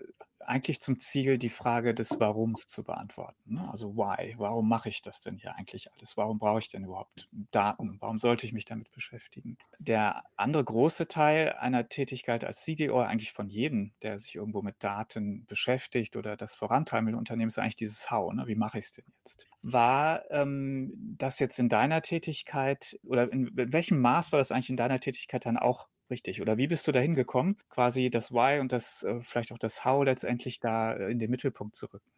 eigentlich 0.48 0.80
zum 0.80 0.98
Ziel, 0.98 1.38
die 1.38 1.48
Frage 1.48 1.94
des 1.94 2.20
Warums 2.20 2.66
zu 2.66 2.84
beantworten. 2.84 3.54
Ne? 3.54 3.68
Also 3.70 3.96
why? 3.96 4.34
Warum 4.38 4.68
mache 4.68 4.88
ich 4.88 5.02
das 5.02 5.22
denn 5.22 5.36
hier 5.36 5.54
eigentlich 5.54 5.92
alles? 5.92 6.16
Warum 6.16 6.38
brauche 6.38 6.60
ich 6.60 6.68
denn 6.68 6.84
überhaupt 6.84 7.28
Daten? 7.50 7.96
Warum 8.00 8.18
sollte 8.18 8.46
ich 8.46 8.52
mich 8.52 8.64
damit 8.64 8.90
beschäftigen? 8.92 9.58
Der 9.78 10.22
andere 10.36 10.64
große 10.64 11.08
Teil 11.08 11.52
einer 11.54 11.88
Tätigkeit 11.88 12.44
als 12.44 12.62
CDO, 12.62 13.00
eigentlich 13.00 13.32
von 13.32 13.48
jedem, 13.48 13.92
der 14.02 14.18
sich 14.18 14.34
irgendwo 14.34 14.62
mit 14.62 14.76
Daten 14.78 15.44
beschäftigt 15.46 16.16
oder 16.16 16.36
das 16.36 16.54
vorantreiben 16.54 17.08
will, 17.08 17.14
Unternehmen, 17.14 17.48
ist 17.48 17.58
eigentlich 17.58 17.76
dieses 17.76 18.10
How. 18.10 18.32
Ne? 18.32 18.46
Wie 18.46 18.54
mache 18.54 18.78
ich 18.78 18.86
es 18.86 18.92
denn 18.92 19.04
jetzt? 19.20 19.46
War 19.62 20.30
ähm, 20.30 20.92
das 21.18 21.38
jetzt 21.38 21.58
in 21.58 21.68
deiner 21.68 22.02
Tätigkeit 22.02 22.98
oder 23.04 23.32
in, 23.32 23.48
in 23.48 23.72
welchem 23.72 24.00
Maß 24.00 24.32
war 24.32 24.38
das 24.38 24.52
eigentlich 24.52 24.70
in 24.70 24.76
deiner 24.76 25.00
Tätigkeit 25.00 25.44
dann 25.46 25.56
auch 25.56 25.88
Richtig. 26.10 26.40
Oder 26.40 26.56
wie 26.56 26.68
bist 26.68 26.86
du 26.86 26.92
dahin 26.92 27.14
gekommen, 27.14 27.56
quasi 27.68 28.10
das 28.10 28.32
Why 28.32 28.60
und 28.60 28.70
das 28.72 29.02
äh, 29.02 29.20
vielleicht 29.22 29.52
auch 29.52 29.58
das 29.58 29.84
How 29.84 30.04
letztendlich 30.04 30.60
da 30.60 30.92
äh, 30.92 31.10
in 31.10 31.18
den 31.18 31.30
Mittelpunkt 31.30 31.75
zu 31.75 31.86
rücken? 31.86 32.10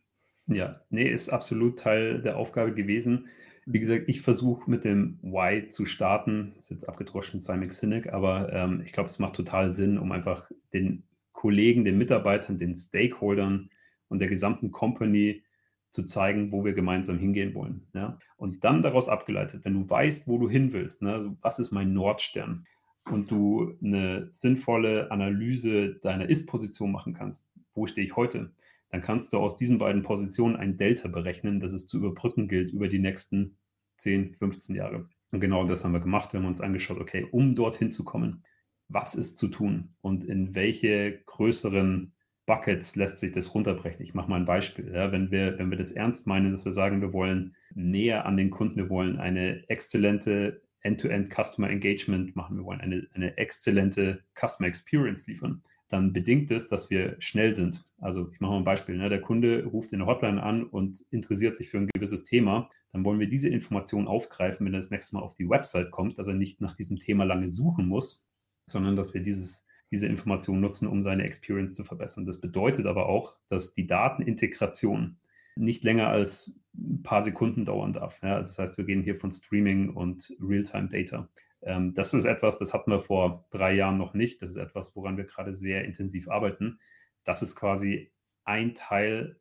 Ja, 0.47 0.81
nee, 0.91 1.09
ist 1.09 1.29
absolut 1.29 1.79
Teil 1.79 2.23
der 2.23 2.37
Aufgabe 2.37 2.75
gewesen. 2.75 3.29
Wie 3.67 3.81
gesagt, 3.81 4.05
ich 4.07 4.23
versuche 4.23 4.71
mit 4.71 4.85
dem 4.85 5.19
Why 5.23 5.69
zu 5.69 5.85
starten. 5.85 6.55
Ist 6.59 6.71
jetzt 6.71 6.89
abgedroschen 6.89 7.41
Simon 7.41 7.71
Sinek, 7.71 8.13
aber 8.13 8.53
ähm, 8.53 8.83
ich 8.85 8.93
glaube, 8.93 9.09
es 9.09 9.19
macht 9.19 9.37
total 9.37 9.73
Sinn, 9.73 9.99
um 9.99 10.13
einfach 10.13 10.51
den 10.73 11.05
Kollegen, 11.33 11.85
den 11.85 11.99
Mitarbeitern, 11.99 12.59
den 12.59 12.75
Stakeholdern 12.75 13.71
und 14.09 14.21
der 14.21 14.29
gesamten 14.29 14.71
Company 14.71 15.45
zu 15.91 16.05
zeigen, 16.05 16.53
wo 16.53 16.65
wir 16.65 16.73
gemeinsam 16.73 17.19
hingehen 17.19 17.55
wollen. 17.55 17.87
Ja? 17.95 18.19
Und 18.37 18.65
dann 18.65 18.83
daraus 18.83 19.09
abgeleitet, 19.09 19.65
wenn 19.65 19.75
du 19.75 19.89
weißt, 19.89 20.29
wo 20.29 20.39
du 20.39 20.49
hin 20.49 20.73
willst, 20.73 21.03
ne, 21.03 21.13
also 21.13 21.37
was 21.41 21.59
ist 21.59 21.71
mein 21.71 21.93
Nordstern, 21.93 22.67
und 23.11 23.31
du 23.31 23.75
eine 23.83 24.29
sinnvolle 24.31 25.11
Analyse 25.11 25.95
deiner 25.97 26.29
Ist-Position 26.29 26.93
machen 26.93 27.15
kannst, 27.15 27.51
wo 27.75 27.87
stehe 27.87 28.07
ich 28.07 28.17
heute, 28.17 28.53
dann 28.91 29.03
kannst 29.03 29.33
du 29.33 29.39
aus 29.39 29.57
diesen 29.57 29.79
beiden 29.79 30.03
Positionen 30.03 30.57
ein 30.57 30.77
Delta 30.77 31.09
berechnen, 31.09 31.61
das 31.61 31.73
es 31.73 31.87
zu 31.87 31.99
überbrücken 31.99 32.49
gilt 32.49 32.73
über 32.73 32.89
die 32.89 32.99
nächsten 32.99 33.57
10, 33.99 34.35
15 34.35 34.75
Jahre. 34.75 35.09
Und 35.31 35.41
genau 35.41 35.65
das 35.67 35.85
haben 35.85 35.93
wir 35.93 36.01
gemacht. 36.01 36.33
Wir 36.33 36.41
haben 36.41 36.47
uns 36.47 36.61
angeschaut, 36.61 36.99
okay, 36.99 37.27
um 37.31 37.55
dorthin 37.55 37.91
zu 37.91 38.05
kommen, 38.05 38.45
was 38.89 39.15
ist 39.15 39.37
zu 39.37 39.49
tun 39.49 39.91
und 40.01 40.25
in 40.25 40.55
welche 40.55 41.21
größeren 41.27 42.15
Buckets 42.47 42.97
lässt 42.97 43.19
sich 43.19 43.33
das 43.33 43.55
runterbrechen. 43.55 44.03
Ich 44.03 44.15
mache 44.15 44.31
mal 44.31 44.37
ein 44.37 44.47
Beispiel. 44.47 44.91
Ja, 44.95 45.13
wenn, 45.13 45.31
wir, 45.31 45.59
wenn 45.59 45.71
wir 45.71 45.77
das 45.77 45.93
ernst 45.93 46.27
meinen, 46.27 46.51
dass 46.51 46.65
wir 46.65 46.73
sagen, 46.73 47.03
wir 47.03 47.13
wollen 47.13 47.55
näher 47.75 48.25
an 48.25 48.39
den 48.39 48.49
Kunden, 48.49 48.77
wir 48.77 48.89
wollen 48.89 49.19
eine 49.19 49.69
exzellente 49.69 50.63
End-to-End 50.83 51.31
-End 51.31 51.45
Customer 51.45 51.71
Engagement 51.71 52.37
machen, 52.37 52.57
wir 52.57 52.65
wollen 52.65 52.81
eine, 52.81 53.07
eine 53.15 53.37
exzellente 53.37 54.23
Customer 54.35 54.69
Experience 54.69 55.27
liefern, 55.27 55.63
dann 55.89 56.13
bedingt 56.13 56.51
es, 56.51 56.69
dass 56.69 56.91
wir 56.91 57.17
schnell 57.19 57.55
sind. 57.55 57.85
Also 57.99 58.29
ich 58.31 58.41
mache 58.41 58.53
mal 58.53 58.59
ein 58.59 58.65
Beispiel. 58.65 58.97
Ne? 58.97 59.09
Der 59.09 59.23
Kunde 59.23 59.65
ruft 59.65 59.93
in 59.93 60.01
der 60.01 60.07
Hotline 60.07 60.43
an 60.43 60.65
und 60.65 61.05
interessiert 61.11 61.57
sich 61.57 61.71
für 61.71 61.79
ein 61.79 61.89
gewisses 61.89 62.25
Thema. 62.25 62.71
Dann 62.93 63.05
wollen 63.05 63.21
wir 63.21 63.27
diese 63.27 63.49
Information 63.49 64.07
aufgreifen, 64.07 64.67
wenn 64.67 64.75
er 64.75 64.81
das 64.81 64.91
nächste 64.91 65.17
Mal 65.17 65.23
auf 65.23 65.35
die 65.35 65.49
Website 65.49 65.91
kommt, 65.91 66.19
dass 66.19 66.27
er 66.27 66.35
nicht 66.35 66.61
nach 66.61 66.77
diesem 66.77 66.99
Thema 66.99 67.25
lange 67.25 67.49
suchen 67.49 67.87
muss, 67.87 68.27
sondern 68.67 68.97
dass 68.97 69.15
wir 69.15 69.23
dieses, 69.23 69.67
diese 69.91 70.07
Information 70.07 70.61
nutzen, 70.61 70.89
um 70.89 71.01
seine 71.01 71.25
Experience 71.25 71.75
zu 71.75 71.85
verbessern. 71.85 72.27
Das 72.27 72.41
bedeutet 72.41 72.87
aber 72.87 73.09
auch, 73.09 73.37
dass 73.49 73.75
die 73.75 73.87
Datenintegration 73.87 75.17
nicht 75.59 75.85
länger 75.85 76.09
als 76.09 76.61
ein 76.75 77.03
paar 77.03 77.23
Sekunden 77.23 77.65
dauern 77.65 77.93
darf. 77.93 78.23
Ja? 78.23 78.37
Also 78.37 78.51
das 78.51 78.59
heißt, 78.59 78.79
wir 78.79 78.85
gehen 78.85 79.03
hier 79.03 79.17
von 79.17 79.33
Streaming 79.33 79.91
und 79.91 80.33
Real-Time-Data. 80.41 81.29
Ähm, 81.63 81.95
das 81.95 82.15
ist 82.15 82.25
etwas, 82.25 82.59
das 82.59 82.73
hatten 82.73 82.91
wir 82.91 83.01
vor 83.01 83.47
drei 83.51 83.75
Jahren 83.75 83.99
noch 83.99 84.15
nicht. 84.15 84.41
Das 84.41 84.51
ist 84.51 84.57
etwas, 84.57 84.95
woran 84.95 85.17
wir 85.17 85.25
gerade 85.25 85.55
sehr 85.55 85.85
intensiv 85.85 86.29
arbeiten. 86.29 86.79
Das 87.25 87.43
ist 87.43 87.57
quasi 87.57 88.11
ein 88.45 88.75
Teil, 88.75 89.41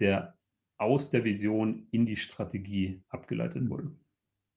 der 0.00 0.36
aus 0.76 1.10
der 1.10 1.24
Vision 1.24 1.86
in 1.90 2.04
die 2.04 2.16
Strategie 2.16 3.02
abgeleitet 3.08 3.70
wurde. 3.70 3.92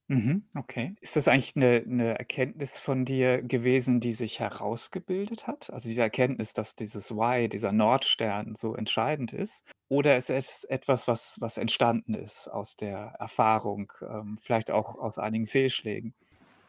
Mhm, 0.10 0.50
okay. 0.56 0.96
Ist 1.02 1.16
das 1.16 1.28
eigentlich 1.30 1.56
eine 1.56 1.82
'ne 1.86 2.18
Erkenntnis 2.20 2.78
von 2.78 3.06
dir 3.06 3.42
gewesen, 3.42 4.02
die 4.02 4.12
sich 4.12 4.40
herausgebildet 4.42 5.48
hat? 5.48 5.70
Also, 5.72 5.88
diese 5.88 6.02
Erkenntnis, 6.02 6.52
dass 6.54 6.76
dieses 6.76 7.12
Why, 7.12 7.48
dieser 7.48 7.72
Nordstern 7.72 8.56
so 8.56 8.76
entscheidend 8.76 9.32
ist? 9.32 9.64
Oder 9.88 10.18
ist 10.18 10.30
es 10.30 10.66
etwas, 10.66 11.08
was 11.08 11.38
was 11.40 11.58
entstanden 11.58 12.16
ist 12.16 12.50
aus 12.50 12.76
der 12.76 13.16
Erfahrung, 13.20 13.94
ähm, 14.02 14.38
vielleicht 14.42 14.72
auch 14.72 14.96
aus 14.96 15.18
einigen 15.18 15.48
Fehlschlägen? 15.48 16.14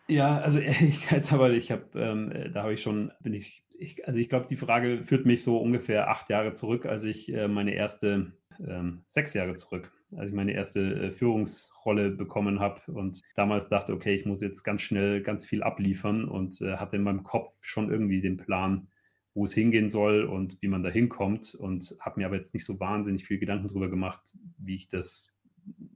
Ja, 0.08 0.38
also 0.40 0.58
ehrlichkeitshalber, 0.60 1.50
ich 1.52 1.70
habe, 1.70 1.86
ähm, 1.98 2.32
äh, 2.32 2.50
da 2.50 2.62
habe 2.62 2.74
ich 2.74 2.82
schon, 2.82 3.12
bin 3.20 3.34
ich, 3.34 3.64
ich 3.78 4.06
also 4.06 4.18
ich 4.18 4.28
glaube, 4.28 4.46
die 4.48 4.56
Frage 4.56 5.02
führt 5.02 5.26
mich 5.26 5.42
so 5.42 5.58
ungefähr 5.58 6.08
acht 6.10 6.28
Jahre 6.30 6.52
zurück, 6.54 6.86
als 6.86 7.04
ich 7.04 7.32
äh, 7.32 7.48
meine 7.48 7.74
erste, 7.74 8.32
ähm, 8.58 9.02
sechs 9.06 9.34
Jahre 9.34 9.54
zurück, 9.54 9.92
als 10.16 10.30
ich 10.30 10.36
meine 10.36 10.52
erste 10.52 10.80
äh, 10.80 11.10
Führungsrolle 11.10 12.10
bekommen 12.10 12.60
habe 12.60 12.80
und 12.92 13.20
damals 13.34 13.68
dachte, 13.68 13.92
okay, 13.92 14.14
ich 14.14 14.26
muss 14.26 14.40
jetzt 14.40 14.62
ganz 14.62 14.82
schnell 14.82 15.22
ganz 15.22 15.44
viel 15.44 15.62
abliefern 15.62 16.24
und 16.24 16.60
äh, 16.60 16.76
hatte 16.76 16.96
in 16.96 17.02
meinem 17.02 17.22
Kopf 17.22 17.54
schon 17.60 17.90
irgendwie 17.90 18.20
den 18.20 18.36
Plan, 18.36 18.88
wo 19.34 19.44
es 19.44 19.54
hingehen 19.54 19.88
soll 19.88 20.24
und 20.24 20.60
wie 20.60 20.68
man 20.68 20.82
da 20.82 20.90
hinkommt 20.90 21.54
und 21.54 21.96
habe 22.00 22.20
mir 22.20 22.26
aber 22.26 22.36
jetzt 22.36 22.54
nicht 22.54 22.64
so 22.64 22.80
wahnsinnig 22.80 23.24
viel 23.24 23.38
Gedanken 23.38 23.68
darüber 23.68 23.88
gemacht, 23.88 24.36
wie 24.58 24.74
ich 24.74 24.88
das 24.88 25.36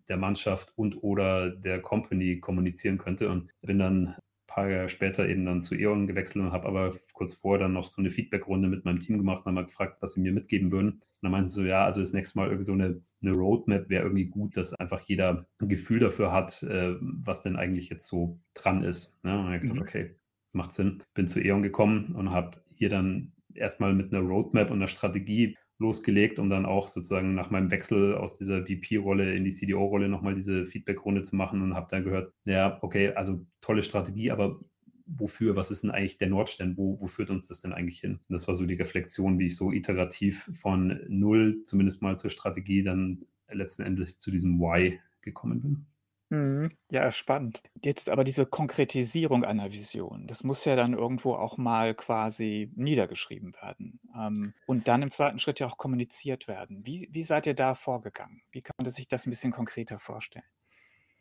der 0.09 0.17
Mannschaft 0.17 0.73
und 0.77 1.03
oder 1.03 1.51
der 1.51 1.81
Company 1.81 2.39
kommunizieren 2.39 2.99
könnte 2.99 3.31
und 3.31 3.51
bin 3.63 3.79
dann 3.79 4.09
ein 4.09 4.17
paar 4.47 4.69
Jahre 4.69 4.89
später 4.89 5.29
eben 5.29 5.45
dann 5.47 5.63
zu 5.63 5.75
E.ON 5.75 6.07
gewechselt 6.07 6.45
und 6.45 6.53
habe 6.53 6.69
aber 6.69 6.95
kurz 7.13 7.35
vorher 7.35 7.65
dann 7.65 7.73
noch 7.73 7.89
so 7.89 8.03
eine 8.03 8.11
Feedbackrunde 8.11 8.69
mit 8.69 8.85
meinem 8.85 9.01
Team 9.01 9.19
gemacht 9.19 9.41
und 9.41 9.47
haben 9.47 9.55
mal 9.55 9.65
gefragt, 9.65 9.99
was 10.01 10.13
sie 10.13 10.21
mir 10.21 10.33
mitgeben 10.33 10.71
würden. 10.71 10.91
Und 10.91 11.03
dann 11.23 11.33
meinten 11.33 11.49
sie 11.49 11.63
so, 11.63 11.67
ja, 11.67 11.85
also 11.85 12.01
das 12.01 12.13
nächste 12.13 12.39
Mal 12.39 12.47
irgendwie 12.47 12.67
so 12.67 12.73
eine, 12.73 13.01
eine 13.25 13.37
Roadmap 13.37 13.89
wäre 13.89 14.05
irgendwie 14.05 14.27
gut, 14.27 14.57
dass 14.57 14.75
einfach 14.75 15.01
jeder 15.01 15.47
ein 15.59 15.69
Gefühl 15.69 16.01
dafür 16.01 16.33
hat, 16.33 16.63
äh, 16.63 16.95
was 17.01 17.43
denn 17.43 17.57
eigentlich 17.57 17.89
jetzt 17.89 18.07
so 18.07 18.41
dran 18.55 18.83
ist. 18.83 19.23
Ne? 19.25 19.39
Und 19.39 19.55
ich 19.55 19.61
gedacht, 19.63 19.77
mhm. 19.77 19.83
okay, 19.83 20.17
macht 20.53 20.73
Sinn. 20.73 21.03
Bin 21.15 21.27
zu 21.27 21.41
E.ON 21.41 21.63
gekommen 21.63 22.15
und 22.15 22.31
habe 22.31 22.63
hier 22.71 22.89
dann 22.89 23.33
erstmal 23.55 23.95
mit 23.95 24.15
einer 24.15 24.27
Roadmap 24.27 24.71
und 24.71 24.79
einer 24.79 24.89
Strategie 24.89 25.57
losgelegt, 25.79 26.39
um 26.39 26.51
dann 26.51 26.67
auch 26.67 26.89
sozusagen 26.89 27.35
nach 27.35 27.51
meinem 27.51 27.71
Wechsel 27.71 28.15
aus 28.15 28.37
dieser 28.37 28.65
VP-Rolle 28.65 29.35
in 29.35 29.45
die 29.45 29.51
CDO-Rolle 29.51 30.09
nochmal 30.09 30.35
diese 30.35 30.65
Feedback-Runde 30.65 31.23
zu 31.23 31.37
machen 31.37 31.63
und 31.63 31.75
habe 31.75 31.89
dann 31.91 32.05
gehört, 32.05 32.33
ja, 32.45 32.79
okay, 32.83 33.11
also 33.11 33.45
tolle 33.61 33.83
Strategie, 33.83 34.31
aber 34.31 34.61
wofür, 35.07 35.57
was 35.57 35.71
ist 35.71 35.83
denn 35.85 35.91
eigentlich 35.91 36.19
der 36.19 36.29
Nordstern, 36.29 36.77
wo, 36.77 37.01
wo 37.01 37.07
führt 37.07 37.31
uns 37.31 37.49
das 37.49 37.61
denn 37.61 37.73
eigentlich 37.73 38.01
hin? 38.01 38.21
Und 38.29 38.33
das 38.33 38.49
war 38.49 38.55
so 38.55 38.67
die 38.67 38.75
Reflexion, 38.75 39.39
wie 39.39 39.47
ich 39.47 39.57
so 39.57 39.73
iterativ 39.73 40.51
von 40.55 41.01
null 41.09 41.63
zumindest 41.65 42.03
mal 42.03 42.19
zur 42.19 42.31
Strategie 42.31 42.83
dann 42.83 43.27
letzten 43.51 43.83
Endes 43.83 44.19
zu 44.19 44.31
diesem 44.31 44.61
Why 44.61 45.01
gekommen 45.21 45.61
bin. 45.63 45.87
Mhm. 46.31 46.71
Ja, 46.91 47.11
spannend. 47.13 47.63
Jetzt 47.83 48.09
aber 48.09 48.25
diese 48.25 48.47
Konkretisierung 48.47 49.45
einer 49.45 49.73
Vision, 49.73 50.27
das 50.27 50.43
muss 50.43 50.65
ja 50.65 50.75
dann 50.75 50.95
irgendwo 50.95 51.35
auch 51.35 51.59
mal 51.59 51.95
quasi 51.95 52.73
niedergeschrieben 52.75 53.55
werden, 53.55 54.01
ähm, 54.17 54.55
und 54.67 54.89
dann 54.89 55.03
im 55.03 55.11
zweiten 55.11 55.39
Schritt 55.39 55.61
ja 55.61 55.67
auch 55.67 55.77
kommuniziert 55.77 56.49
werden. 56.49 56.87
Wie 56.87 57.09
wie 57.13 57.23
seid 57.23 57.47
ihr 57.47 57.55
da 57.55 57.75
vorgegangen? 57.75 58.43
Wie 58.53 58.63
kann 58.63 58.75
man 58.79 58.91
sich 58.91 59.07
das 59.07 59.27
ein 59.27 59.31
bisschen 59.31 59.53
konkreter 59.53 59.99
vorstellen? 59.99 60.45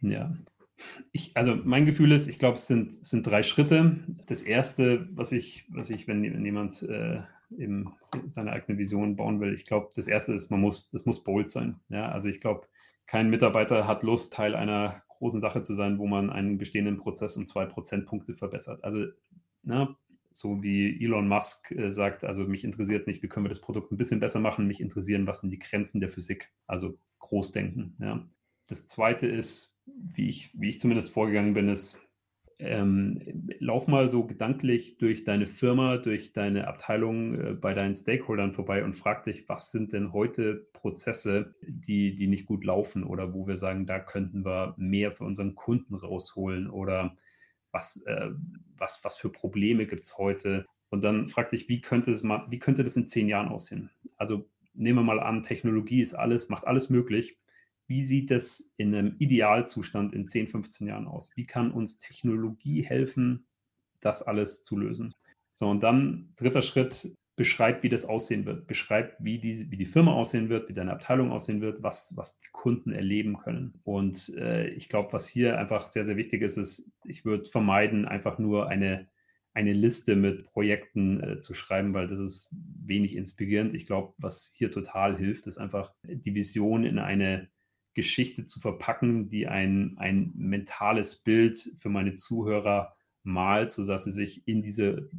Ja. 0.01 0.35
Ich 1.11 1.35
also, 1.35 1.55
mein 1.55 1.85
Gefühl 1.85 2.11
ist, 2.11 2.27
ich 2.27 2.39
glaube, 2.39 2.55
es 2.55 2.67
sind 2.67 2.89
es 2.89 3.09
sind 3.09 3.25
3 3.25 3.43
Schritte. 3.43 3.97
Das 4.25 4.41
erste, 4.41 5.07
was 5.13 5.31
ich 5.31 5.65
was 5.69 5.89
ich, 5.89 6.07
wenn 6.07 6.23
wenn 6.23 6.45
jemand, 6.45 6.81
äh, 6.83 7.21
eben 7.57 7.93
seine 8.25 8.51
eigene 8.51 8.79
Vision 8.79 9.15
bauen 9.15 9.39
will 9.39 9.53
ich 9.53 9.65
glaube, 9.65 9.89
das 9.95 10.07
erste 10.07 10.33
ist, 10.33 10.49
man 10.49 10.61
muss 10.61 10.89
das 10.91 11.05
muss 11.05 11.23
bold 11.23 11.49
sein, 11.49 11.79
ja? 11.89 12.09
Also, 12.11 12.29
ich 12.29 12.41
glaube 12.41 12.67
kein 13.05 13.29
Mitarbeiter 13.29 13.87
hat 13.87 14.03
Lust, 14.03 14.33
Teil 14.33 14.55
einer 14.55 15.03
großen 15.09 15.39
Sache 15.39 15.61
zu 15.61 15.73
sein, 15.73 15.99
wo 15.99 16.07
man 16.07 16.29
einen 16.29 16.57
bestehenden 16.57 16.97
Prozess 16.97 17.37
um 17.37 17.47
zwei 17.47 17.65
Prozentpunkte 17.65 18.33
verbessert. 18.33 18.83
Also, 18.83 19.05
ne, 19.63 19.95
so 20.31 20.63
wie 20.63 21.03
Elon 21.03 21.27
Musk 21.27 21.71
äh, 21.71 21.91
sagt, 21.91 22.23
also 22.23 22.43
mich 22.43 22.63
interessiert 22.63 23.07
nicht, 23.07 23.21
wie 23.23 23.27
können 23.27 23.45
wir 23.45 23.49
das 23.49 23.61
Produkt 23.61 23.91
ein 23.91 23.97
bisschen 23.97 24.19
besser 24.19 24.39
machen, 24.39 24.67
mich 24.67 24.81
interessieren, 24.81 25.27
was 25.27 25.41
sind 25.41 25.51
die 25.51 25.59
Grenzen 25.59 25.99
der 26.01 26.09
Physik, 26.09 26.51
also 26.67 26.97
Großdenken. 27.19 27.95
Ja. 27.99 28.27
Das 28.67 28.87
zweite 28.87 29.27
ist, 29.27 29.72
wie 29.85 30.27
ich, 30.27 30.51
wie 30.53 30.69
ich 30.69 30.79
zumindest 30.79 31.11
vorgegangen 31.11 31.53
bin, 31.53 31.69
ist, 31.69 32.01
ähm, 32.59 33.19
lauf 33.59 33.87
mal 33.87 34.09
so 34.11 34.25
gedanklich 34.25 34.97
durch 34.97 35.23
deine 35.23 35.47
Firma, 35.47 35.97
durch 35.97 36.33
deine 36.33 36.67
Abteilung 36.67 37.33
äh, 37.33 37.53
bei 37.53 37.73
deinen 37.73 37.95
Stakeholdern 37.95 38.53
vorbei 38.53 38.83
und 38.83 38.95
frag 38.95 39.23
dich, 39.23 39.49
was 39.49 39.71
sind 39.71 39.91
denn 39.91 40.13
heute 40.13 40.67
Prozesse, 40.73 41.55
die, 41.61 42.13
die 42.13 42.27
nicht 42.27 42.45
gut 42.45 42.63
laufen 42.63 43.03
oder 43.03 43.33
wo 43.33 43.47
wir 43.47 43.57
sagen, 43.57 43.85
da 43.85 43.99
könnten 43.99 44.45
wir 44.45 44.75
mehr 44.77 45.11
für 45.11 45.25
unseren 45.25 45.55
Kunden 45.55 45.95
rausholen 45.95 46.69
oder 46.69 47.17
was, 47.71 48.03
äh, 48.05 48.29
was, 48.77 49.03
was 49.03 49.17
für 49.17 49.29
Probleme 49.29 49.87
gibt 49.87 50.03
es 50.03 50.17
heute? 50.17 50.65
Und 50.89 51.03
dann 51.03 51.27
frag 51.27 51.49
dich, 51.49 51.67
wie 51.69 51.81
könnte, 51.81 52.11
es 52.11 52.21
mal, 52.21 52.45
wie 52.49 52.59
könnte 52.59 52.83
das 52.83 52.95
in 52.95 53.07
zehn 53.07 53.27
Jahren 53.27 53.49
aussehen? 53.49 53.89
Also 54.15 54.47
nehmen 54.73 54.99
wir 54.99 55.03
mal 55.03 55.19
an, 55.19 55.41
Technologie 55.41 56.01
ist 56.01 56.13
alles, 56.13 56.49
macht 56.49 56.67
alles 56.67 56.89
möglich 56.89 57.37
wie 57.87 58.03
sieht 58.03 58.31
es 58.31 58.73
in 58.77 58.95
einem 58.95 59.15
Idealzustand 59.19 60.13
in 60.13 60.27
10, 60.27 60.47
15 60.47 60.87
Jahren 60.87 61.07
aus? 61.07 61.31
Wie 61.35 61.45
kann 61.45 61.71
uns 61.71 61.97
Technologie 61.97 62.81
helfen, 62.81 63.45
das 63.99 64.21
alles 64.21 64.63
zu 64.63 64.77
lösen? 64.77 65.13
So, 65.51 65.69
und 65.69 65.83
dann 65.83 66.31
dritter 66.35 66.61
Schritt, 66.61 67.15
beschreib, 67.35 67.81
wie 67.83 67.89
das 67.89 68.05
aussehen 68.05 68.45
wird. 68.45 68.67
Beschreib, 68.67 69.15
wie 69.19 69.39
die, 69.39 69.71
wie 69.71 69.77
die 69.77 69.85
Firma 69.85 70.13
aussehen 70.13 70.49
wird, 70.49 70.69
wie 70.69 70.73
deine 70.73 70.91
Abteilung 70.91 71.31
aussehen 71.31 71.61
wird, 71.61 71.81
was, 71.81 72.15
was 72.15 72.39
die 72.39 72.49
Kunden 72.51 72.91
erleben 72.91 73.37
können. 73.37 73.79
Und 73.83 74.33
äh, 74.37 74.67
ich 74.69 74.87
glaube, 74.87 75.13
was 75.13 75.27
hier 75.27 75.57
einfach 75.57 75.87
sehr, 75.87 76.05
sehr 76.05 76.17
wichtig 76.17 76.41
ist, 76.43 76.57
ist, 76.57 76.91
ich 77.05 77.25
würde 77.25 77.49
vermeiden, 77.49 78.05
einfach 78.05 78.37
nur 78.37 78.69
eine, 78.69 79.07
eine 79.53 79.73
Liste 79.73 80.15
mit 80.15 80.45
Projekten 80.45 81.21
äh, 81.21 81.39
zu 81.39 81.55
schreiben, 81.55 81.93
weil 81.93 82.07
das 82.07 82.19
ist 82.19 82.55
wenig 82.85 83.15
inspirierend. 83.15 83.73
Ich 83.73 83.87
glaube, 83.87 84.13
was 84.17 84.51
hier 84.55 84.71
total 84.71 85.17
hilft, 85.17 85.47
ist 85.47 85.57
einfach 85.57 85.93
die 86.03 86.35
Vision 86.35 86.83
in 86.83 86.99
eine 86.99 87.49
Geschichte 87.93 88.45
zu 88.45 88.59
verpacken, 88.59 89.27
die 89.27 89.47
ein, 89.47 89.95
ein 89.97 90.31
mentales 90.35 91.15
Bild 91.15 91.59
für 91.79 91.89
meine 91.89 92.15
Zuhörer 92.15 92.95
malt, 93.23 93.71
sodass 93.71 94.05
sie 94.05 94.11
sich 94.11 94.47
in 94.47 94.61
diese, 94.61 95.09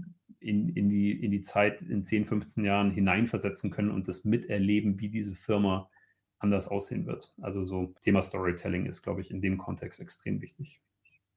in, 0.41 0.69
in, 0.71 0.89
die, 0.89 1.13
in 1.13 1.31
die 1.31 1.43
Zeit 1.43 1.81
in 1.83 2.05
10, 2.05 2.27
15 2.27 2.65
Jahren 2.65 2.91
hineinversetzen 2.91 3.71
können 3.71 3.91
und 3.91 4.09
das 4.09 4.25
miterleben, 4.25 5.01
wie 5.01 5.09
diese 5.09 5.35
Firma 5.35 5.91
anders 6.39 6.69
aussehen 6.69 7.07
wird. 7.07 7.33
Also 7.41 7.65
so 7.65 7.93
Thema 8.03 8.23
Storytelling 8.23 8.87
ist, 8.87 9.03
glaube 9.03 9.21
ich, 9.21 9.31
in 9.31 9.41
dem 9.41 9.57
Kontext 9.57 10.01
extrem 10.01 10.41
wichtig. 10.43 10.81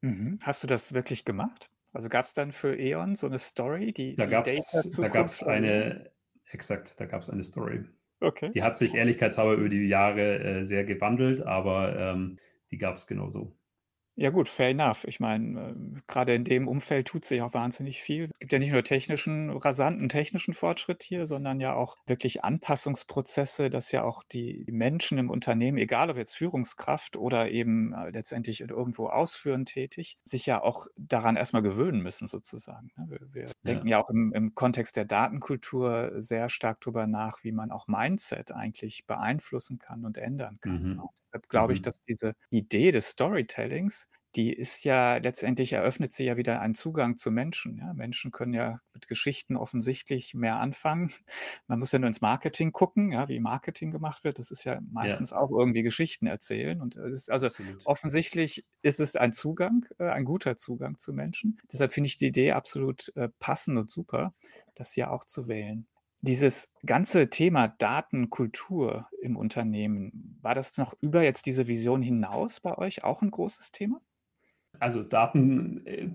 Mhm. 0.01 0.39
Hast 0.41 0.63
du 0.63 0.67
das 0.67 0.93
wirklich 0.93 1.23
gemacht? 1.23 1.69
Also 1.93 2.09
gab 2.09 2.25
es 2.25 2.33
dann 2.33 2.51
für 2.51 2.77
E.ON 2.77 3.15
so 3.15 3.27
eine 3.27 3.39
Story, 3.39 3.93
die, 3.93 4.15
da 4.15 4.25
gab 4.25 4.45
es 4.47 5.43
eine, 5.43 6.11
exakt, 6.51 6.99
da 6.99 7.05
gab 7.05 7.21
es 7.21 7.29
eine 7.29 7.43
Story. 7.43 7.85
Okay. 8.19 8.51
Die 8.53 8.63
hat 8.63 8.77
sich 8.77 8.95
ehrlichkeitshalber 8.95 9.53
über 9.53 9.69
die 9.69 9.87
Jahre 9.87 10.39
äh, 10.39 10.63
sehr 10.63 10.85
gewandelt, 10.85 11.41
aber 11.41 11.95
ähm, 11.97 12.37
die 12.71 12.77
gab 12.77 12.95
es 12.95 13.07
genauso. 13.07 13.55
Ja 14.19 14.31
gut, 14.31 14.49
fair 14.49 14.69
enough. 14.69 15.03
Ich 15.03 15.19
meine, 15.19 15.59
ähm, 15.69 16.01
grade 16.07 16.33
in 16.33 16.43
dem 16.43 16.67
Umfeld 16.67 17.07
tut 17.07 17.23
sich 17.23 17.39
auch 17.43 17.53
wahnsinnig 17.53 18.01
viel. 18.01 18.29
Es 18.31 18.39
gibt 18.39 18.51
ja 18.51 18.57
nicht 18.57 18.71
nur 18.71 18.83
technischen 18.83 19.51
rasanten 19.51 20.09
technischen 20.09 20.55
Fortschritt 20.55 21.03
hier, 21.03 21.27
sondern 21.27 21.59
ja 21.59 21.75
auch 21.75 21.97
wirklich 22.07 22.43
Anpassungsprozesse, 22.43 23.69
dass 23.69 23.91
ja 23.91 24.03
auch 24.03 24.23
die 24.23 24.65
Menschen 24.71 25.19
im 25.19 25.29
Unternehmen, 25.29 25.77
egal 25.77 26.09
ob 26.09 26.17
jetzt 26.17 26.35
Führungskraft 26.35 27.15
oder 27.15 27.51
eben, 27.51 27.93
äh, 27.93 28.09
letztendlich 28.09 28.61
irgendwo 28.61 29.05
ausführend 29.07 29.67
tätig, 29.69 30.17
sich 30.23 30.47
ja 30.47 30.63
auch 30.63 30.87
daran 30.97 31.35
erst 31.35 31.53
mal 31.53 31.61
gewöhnen 31.61 32.01
müssen 32.01 32.27
sozusagen, 32.27 32.89
ne? 32.97 33.05
Wir 33.09 33.19
wir 33.33 33.51
denken 33.67 33.85
Ja. 33.85 33.87
ja 33.87 33.99
auch 34.03 34.09
im 34.09 34.33
im 34.33 34.55
Kontext 34.55 34.95
der 34.97 35.05
Datenkultur 35.05 36.13
sehr 36.23 36.49
stark 36.49 36.81
drüber 36.81 37.05
nach, 37.05 37.43
wie 37.43 37.51
man 37.51 37.69
auch 37.69 37.85
Mindset 37.87 38.51
eigentlich 38.51 39.05
beeinflussen 39.05 39.77
kann 39.77 40.05
und 40.05 40.17
ändern 40.17 40.57
kann, 40.59 40.81
ne? 40.95 40.95
Mhm. 40.95 41.07
Deshalb 41.31 41.49
glaube 41.49 41.73
ich, 41.73 41.81
Mhm. 41.81 41.83
dass 41.83 42.01
diese 42.07 42.33
Idee 42.49 42.91
des 42.91 43.09
Storytellings, 43.09 44.06
die 44.37 44.53
ist 44.53 44.85
ja 44.85 45.17
letztendlich 45.17 45.73
eröffnet 45.73 46.13
sie 46.13 46.25
ja 46.25 46.37
wieder 46.37 46.61
einen 46.61 46.75
Zugang 46.75 47.17
zu 47.17 47.31
Menschen, 47.31 47.77
ja? 47.77 47.93
Menschen 47.93 48.31
können 48.31 48.53
ja 48.53 48.81
mit 48.93 49.07
Geschichten 49.07 49.57
offensichtlich 49.57 50.33
mehr 50.35 50.57
anfangen. 50.57 51.11
Man 51.67 51.79
muss 51.79 51.91
ja 51.91 51.99
nur 51.99 52.07
ins 52.07 52.21
Marketing 52.21 52.71
gucken, 52.71 53.11
ja, 53.11 53.27
wie 53.29 53.39
Marketing 53.41 53.91
gemacht 53.91 54.23
wird. 54.23 54.39
Das 54.39 54.51
ist 54.51 54.63
ja 54.63 54.79
Ja. 54.99 55.21
meistens 55.21 55.33
auch 55.33 55.51
irgendwie 55.51 55.83
Geschichten 55.83 56.27
erzählen 56.27 56.81
und, 56.81 56.95
äh, 56.95 57.07
es 57.09 57.23
ist 57.23 57.31
also 57.31 57.49
Absolut. 57.49 57.81
offensichtlich 57.83 58.65
ist 58.83 58.99
es 59.01 59.15
ein 59.17 59.33
Zugang 59.33 59.85
äh, 59.99 60.05
ein 60.09 60.25
guter 60.25 60.55
Zugang 60.57 60.99
zu 60.99 61.13
Menschen. 61.13 61.59
Deshalb 61.73 61.91
finde 61.93 62.07
ich 62.07 62.17
die 62.17 62.27
Idee 62.27 62.53
absolut, 62.53 63.11
äh, 63.15 63.29
passend 63.39 63.77
und 63.77 63.89
super, 63.91 64.33
das 64.75 64.93
hier 64.93 65.11
auch 65.11 65.25
zu 65.25 65.47
wählen. 65.47 65.87
Dieses 66.21 66.73
ganze 66.85 67.29
Thema 67.29 67.67
Datenkultur 67.67 69.07
im 69.21 69.37
Unternehmen, 69.37 70.37
war 70.41 70.55
das 70.55 70.77
noch 70.77 70.95
über 71.01 71.23
jetzt 71.23 71.45
diese 71.45 71.67
Vision 71.67 72.01
hinaus 72.01 72.59
bei 72.59 72.77
euch 72.77 73.03
auch 73.03 73.21
'n 73.21 73.31
großes 73.31 73.71
Thema? 73.71 74.01
Also, 74.79 75.01
Daten 75.03 75.85
äh, 75.87 76.07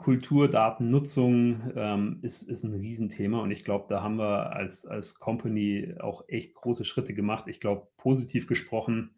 Datennutzung, 0.49 1.73
ähm, 1.75 2.19
ist 2.23 2.43
ist 2.43 2.65
'n 2.65 2.73
Riesenthema 2.73 3.41
und 3.41 3.51
ich 3.51 3.65
glaube, 3.65 3.87
da 3.89 4.03
haben 4.03 4.17
wir 4.19 4.53
als 4.55 4.87
als 4.87 5.19
Company 5.19 5.95
auch 5.99 6.25
echt 6.29 6.55
große 6.55 6.85
Schritte 6.85 7.13
gemacht. 7.13 7.47
Ich 7.49 7.61
glaube, 7.61 7.89
positiv 7.97 8.47
gesprochen, 8.47 9.15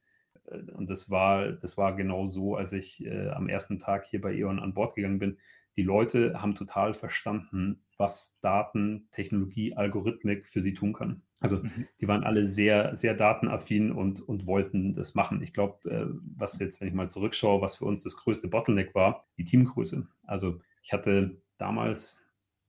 äh, 0.46 0.58
und 0.72 0.88
das 0.88 1.10
war 1.10 1.52
das 1.52 1.76
war 1.76 1.94
genau 1.96 2.26
so, 2.26 2.56
als 2.56 2.72
ich, 2.72 3.04
äh, 3.04 3.28
am 3.30 3.48
1. 3.48 3.78
Tag 3.78 4.06
hier 4.06 4.20
bei 4.20 4.32
E.ON 4.34 4.58
an 4.60 4.72
Bord 4.74 4.94
gegangen 4.94 5.18
bin. 5.18 5.38
Die 5.76 5.82
Leute 5.82 6.40
haben 6.40 6.54
total 6.54 6.94
verstanden, 6.94 7.84
was 7.98 8.40
Daten, 8.40 9.08
Technologie, 9.10 9.74
Algorithmik 9.74 10.46
für 10.46 10.60
sie 10.60 10.74
tun 10.74 10.92
kann. 10.92 11.22
Also, 11.40 11.62
Mhm. 11.62 11.88
die 12.00 12.08
waren 12.08 12.24
alle 12.24 12.44
sehr, 12.44 12.96
sehr 12.96 13.14
datenaffin 13.14 13.92
und 13.92 14.20
und 14.20 14.46
wollten 14.46 14.94
das 14.94 15.14
machen. 15.14 15.42
Ich 15.42 15.52
glaube, 15.52 15.90
äh, 15.90 16.06
was 16.36 16.58
jetzt, 16.58 16.80
wenn 16.80 16.88
ich 16.88 16.94
mal 16.94 17.08
zurückschaue, 17.10 17.60
was 17.60 17.76
für 17.76 17.84
uns 17.86 18.02
das 18.04 18.16
größte 18.16 18.48
Bottleneck 18.48 18.94
war, 18.94 19.26
die 19.38 19.44
Teamgröße. 19.44 20.08
Also, 20.24 20.60
ich 20.82 20.92
hatte 20.92 21.40
damals 21.58 22.20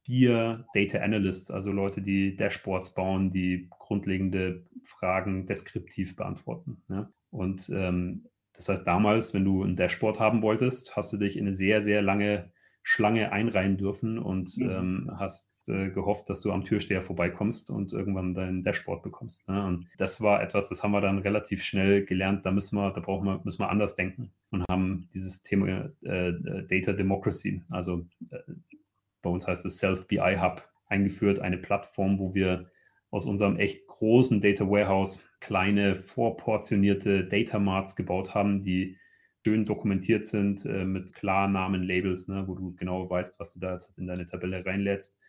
4 0.04 0.68
Data 0.74 1.00
Analysts, 1.00 1.50
also 1.52 1.72
Leute, 1.72 2.02
die 2.02 2.36
Dashboards 2.36 2.94
bauen, 2.94 3.32
die 3.32 3.68
grundlegende 3.70 4.66
Fragen 4.84 5.46
deskriptiv 5.48 6.16
beantworten, 6.16 6.84
ja? 6.90 7.12
Und, 7.32 7.70
ähm, 7.74 8.28
das 8.54 8.70
heißt 8.70 8.88
damals, 8.88 9.34
wenn 9.34 9.44
du 9.46 9.64
'n 9.64 9.76
Dashboard 9.76 10.20
haben 10.20 10.42
wolltest, 10.42 10.96
hast 10.96 11.12
du 11.14 11.18
dich 11.18 11.38
in 11.38 11.46
'ne 11.46 11.54
sehr, 11.54 11.82
sehr 11.82 12.02
lange 12.02 12.52
Schlange 12.88 13.32
einreihen 13.32 13.78
dürfen 13.78 14.20
und, 14.20 14.56
Mhm. 14.60 14.70
ähm, 14.70 15.12
hast, 15.18 15.68
äh, 15.70 15.90
gehofft, 15.90 16.30
dass 16.30 16.42
du 16.42 16.52
am 16.52 16.64
Türsteher 16.64 17.02
vorbeikommst 17.02 17.72
und 17.72 17.92
irgendwann 17.94 18.36
dein 18.36 18.64
Dashboard 18.64 19.02
bekommst, 19.02 19.50
ne? 19.50 19.66
Und 19.66 19.88
das 19.98 20.22
war 20.22 20.44
etwas, 20.44 20.70
das 20.70 20.84
haben 20.84 20.92
wir 20.92 21.02
dann 21.02 21.18
relativ 21.18 21.64
schnell 21.64 22.06
gelernt. 22.06 22.46
Da 22.46 22.52
müssen 22.52 22.76
wir 22.78 22.92
da 22.92 23.02
brauchen 23.02 23.26
wir 23.26 23.42
müssen 23.44 23.60
wir 23.64 23.70
anders 23.72 23.96
denken 23.96 24.32
und 24.52 24.64
haben 24.70 25.10
dieses 25.16 25.42
Thema, 25.42 25.90
äh, 26.04 26.34
Data 26.70 26.94
Democracy, 26.94 27.64
also, 27.72 28.06
äh, 28.30 28.38
bei 29.24 29.32
uns 29.32 29.48
heißt 29.48 29.66
es 29.66 29.80
Self 29.80 30.06
BI 30.08 30.38
Hub 30.40 30.64
eingeführt, 30.86 31.40
eine 31.40 31.58
Plattform, 31.58 32.20
wo 32.20 32.36
wir 32.36 32.70
aus 33.10 33.26
unserem 33.26 33.58
echt 33.58 33.88
großen 33.88 34.42
Data 34.42 34.70
Warehouse 34.70 35.24
kleine 35.40 35.96
vorportionierte 35.96 37.26
Data 37.26 37.58
Marts 37.58 37.96
gebaut 37.96 38.36
haben, 38.36 38.62
die 38.62 38.98
schön 39.46 39.64
dokumentiert 39.66 40.26
sind, 40.26 40.66
äh, 40.66 40.86
mit 40.86 41.14
Klarnamen, 41.14 41.84
Labels, 41.84 42.28
ne, 42.28 42.48
wo 42.48 42.56
du 42.56 42.74
genau 42.76 43.08
weißt, 43.08 43.40
was 43.40 43.54
du 43.54 43.60
da 43.60 43.74
jetzt 43.74 43.96
in 43.96 44.08
deine 44.08 44.26
Tabelle 44.26 44.66
reinlädst. 44.66 45.20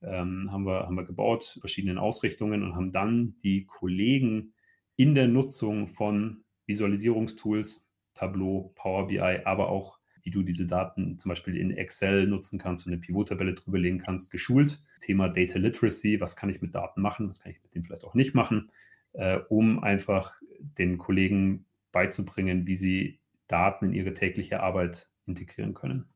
Ähm, 0.00 0.52
haben 0.52 0.64
wir 0.64 0.84
haben 0.86 0.94
wir 0.94 1.02
gebaut, 1.04 1.58
verschiedenen 1.60 1.98
Ausrichtungen 1.98 2.62
und 2.62 2.76
haben 2.76 2.92
dann 2.92 3.34
die 3.42 3.64
Kollegen 3.66 4.54
in 4.94 5.16
der 5.16 5.26
Nutzung 5.26 5.88
von 5.88 6.44
Visualisierungstools, 6.66 7.90
Tableau, 8.14 8.72
Power 8.76 9.08
BI, 9.08 9.18
aber 9.44 9.70
auch, 9.70 9.98
wie 10.22 10.30
du 10.30 10.42
diese 10.44 10.68
Daten 10.68 11.18
zum 11.18 11.30
Beispiel 11.30 11.56
in 11.56 11.72
Excel 11.72 12.28
nutzen 12.28 12.60
kannst 12.60 12.86
und 12.86 12.92
'ne 12.92 12.98
Pivot-Tabelle 13.00 13.54
drüber 13.54 13.78
legen 13.80 13.98
kannst, 13.98 14.30
geschult. 14.30 14.80
Thema 15.00 15.28
Data 15.28 15.58
Literacy, 15.58 16.20
was 16.20 16.36
kann 16.36 16.48
ich 16.48 16.62
mit 16.62 16.76
Daten 16.76 17.02
machen, 17.02 17.26
was 17.26 17.40
kann 17.40 17.50
ich 17.50 17.60
mit 17.62 17.74
denen 17.74 17.84
vielleicht 17.84 18.04
auch 18.04 18.14
nicht 18.14 18.34
machen, 18.36 18.70
äh, 19.14 19.38
um 19.48 19.82
einfach 19.82 20.40
den 20.78 20.96
Kollegen 20.98 21.66
beizubringen, 21.90 22.66
wie 22.68 22.76
sie 22.76 23.18
Daten 23.48 23.86
in 23.86 23.92
ihre 23.92 24.14
tägliche 24.14 24.60
Arbeit 24.60 25.08
integrieren 25.26 25.74
können. 25.74 26.08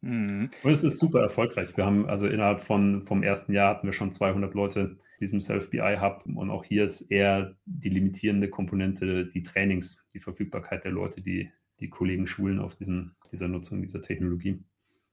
Mhm. 0.00 0.48
Und 0.62 0.70
es 0.70 0.84
ist 0.84 0.98
super 0.98 1.20
erfolgreich. 1.20 1.76
Wir 1.76 1.84
haben 1.84 2.08
also 2.08 2.28
innerhalb 2.28 2.62
von 2.62 3.04
vom 3.06 3.22
1. 3.22 3.48
Jahr 3.48 3.70
hatten 3.70 3.86
wir 3.86 3.92
schon 3.92 4.12
200 4.12 4.54
Leute 4.54 4.80
in 4.80 4.98
diesem 5.20 5.40
Self 5.40 5.70
BI 5.70 5.96
Hub 6.00 6.24
und 6.26 6.50
auch 6.50 6.64
hier 6.64 6.84
ist 6.84 7.02
eher 7.10 7.56
die 7.64 7.88
limitierende 7.88 8.48
Komponente 8.48 9.26
die 9.26 9.42
Trainings, 9.42 10.06
die 10.12 10.20
Verfügbarkeit 10.20 10.84
der 10.84 10.92
Leute, 10.92 11.20
die 11.20 11.50
die 11.80 11.88
Kollegen 11.88 12.26
schulen 12.26 12.60
auf 12.60 12.74
diesen 12.74 13.16
dieser 13.30 13.48
Nutzung 13.48 13.82
dieser 13.82 14.02
Technologie. 14.02 14.62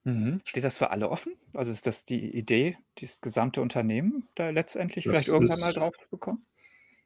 Mhm. 0.03 0.41
Steht 0.45 0.63
das 0.63 0.77
für 0.77 0.91
alle 0.91 1.09
offen? 1.09 1.33
Also, 1.53 1.71
ist 1.71 1.88
das 1.88 2.05
die 2.05 2.35
Idee, 2.35 2.77
dieses 2.99 3.21
gesamte 3.21 3.61
Unternehmen 3.61 4.27
da 4.35 4.51
letztendlich 4.51 5.05
vielleicht 5.05 5.27
Das 5.27 5.33
irgendwann 5.33 5.59
mal 5.59 5.73
drauf 5.73 5.97
zu 5.97 6.09
bekommen? 6.09 6.45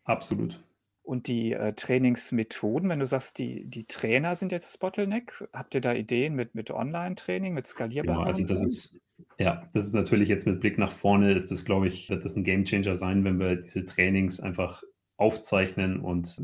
Absolut. 0.03 0.61
Und 1.09 1.25
die, 1.27 1.53
äh, 1.53 1.73
Trainingsmethoden, 1.73 2.87
wenn 2.89 2.99
du 2.99 3.07
sagst, 3.07 3.39
die 3.39 3.65
die 3.65 3.87
Trainer 3.87 4.35
sind 4.35 4.51
jetzt 4.51 4.67
das 4.67 4.77
Bottleneck, 4.77 5.43
habt 5.53 5.73
ihr 5.73 5.81
da 5.81 5.93
Ideen 5.93 6.35
mit 6.35 6.53
mit 6.53 6.69
Online-Training, 6.69 7.53
mit 7.55 7.65
Genau, 8.01 8.21
also 8.23 8.43
skalierbaren 8.43 8.45
das 8.45 8.61
Sachen? 8.61 8.63
ist 8.63 9.01
ja, 9.37 9.69
das 9.73 9.85
ist 9.85 9.93
natürlich 9.93 10.29
jetzt 10.29 10.45
mit 10.45 10.59
Blick 10.61 10.77
nach 10.77 10.91
vorne 10.91 11.33
ist 11.33 11.51
das, 11.51 11.65
glaube 11.65 11.87
ich 11.87 12.09
wird 12.09 12.23
das 12.23 12.35
'n 12.37 12.43
Gamechanger 12.43 12.95
sein, 12.95 13.23
wenn 13.25 13.39
wir 13.39 13.55
diese 13.57 13.83
Trainings 13.85 14.39
einfach 14.39 14.83
aufzeichnen 15.17 15.99
und 15.99 16.37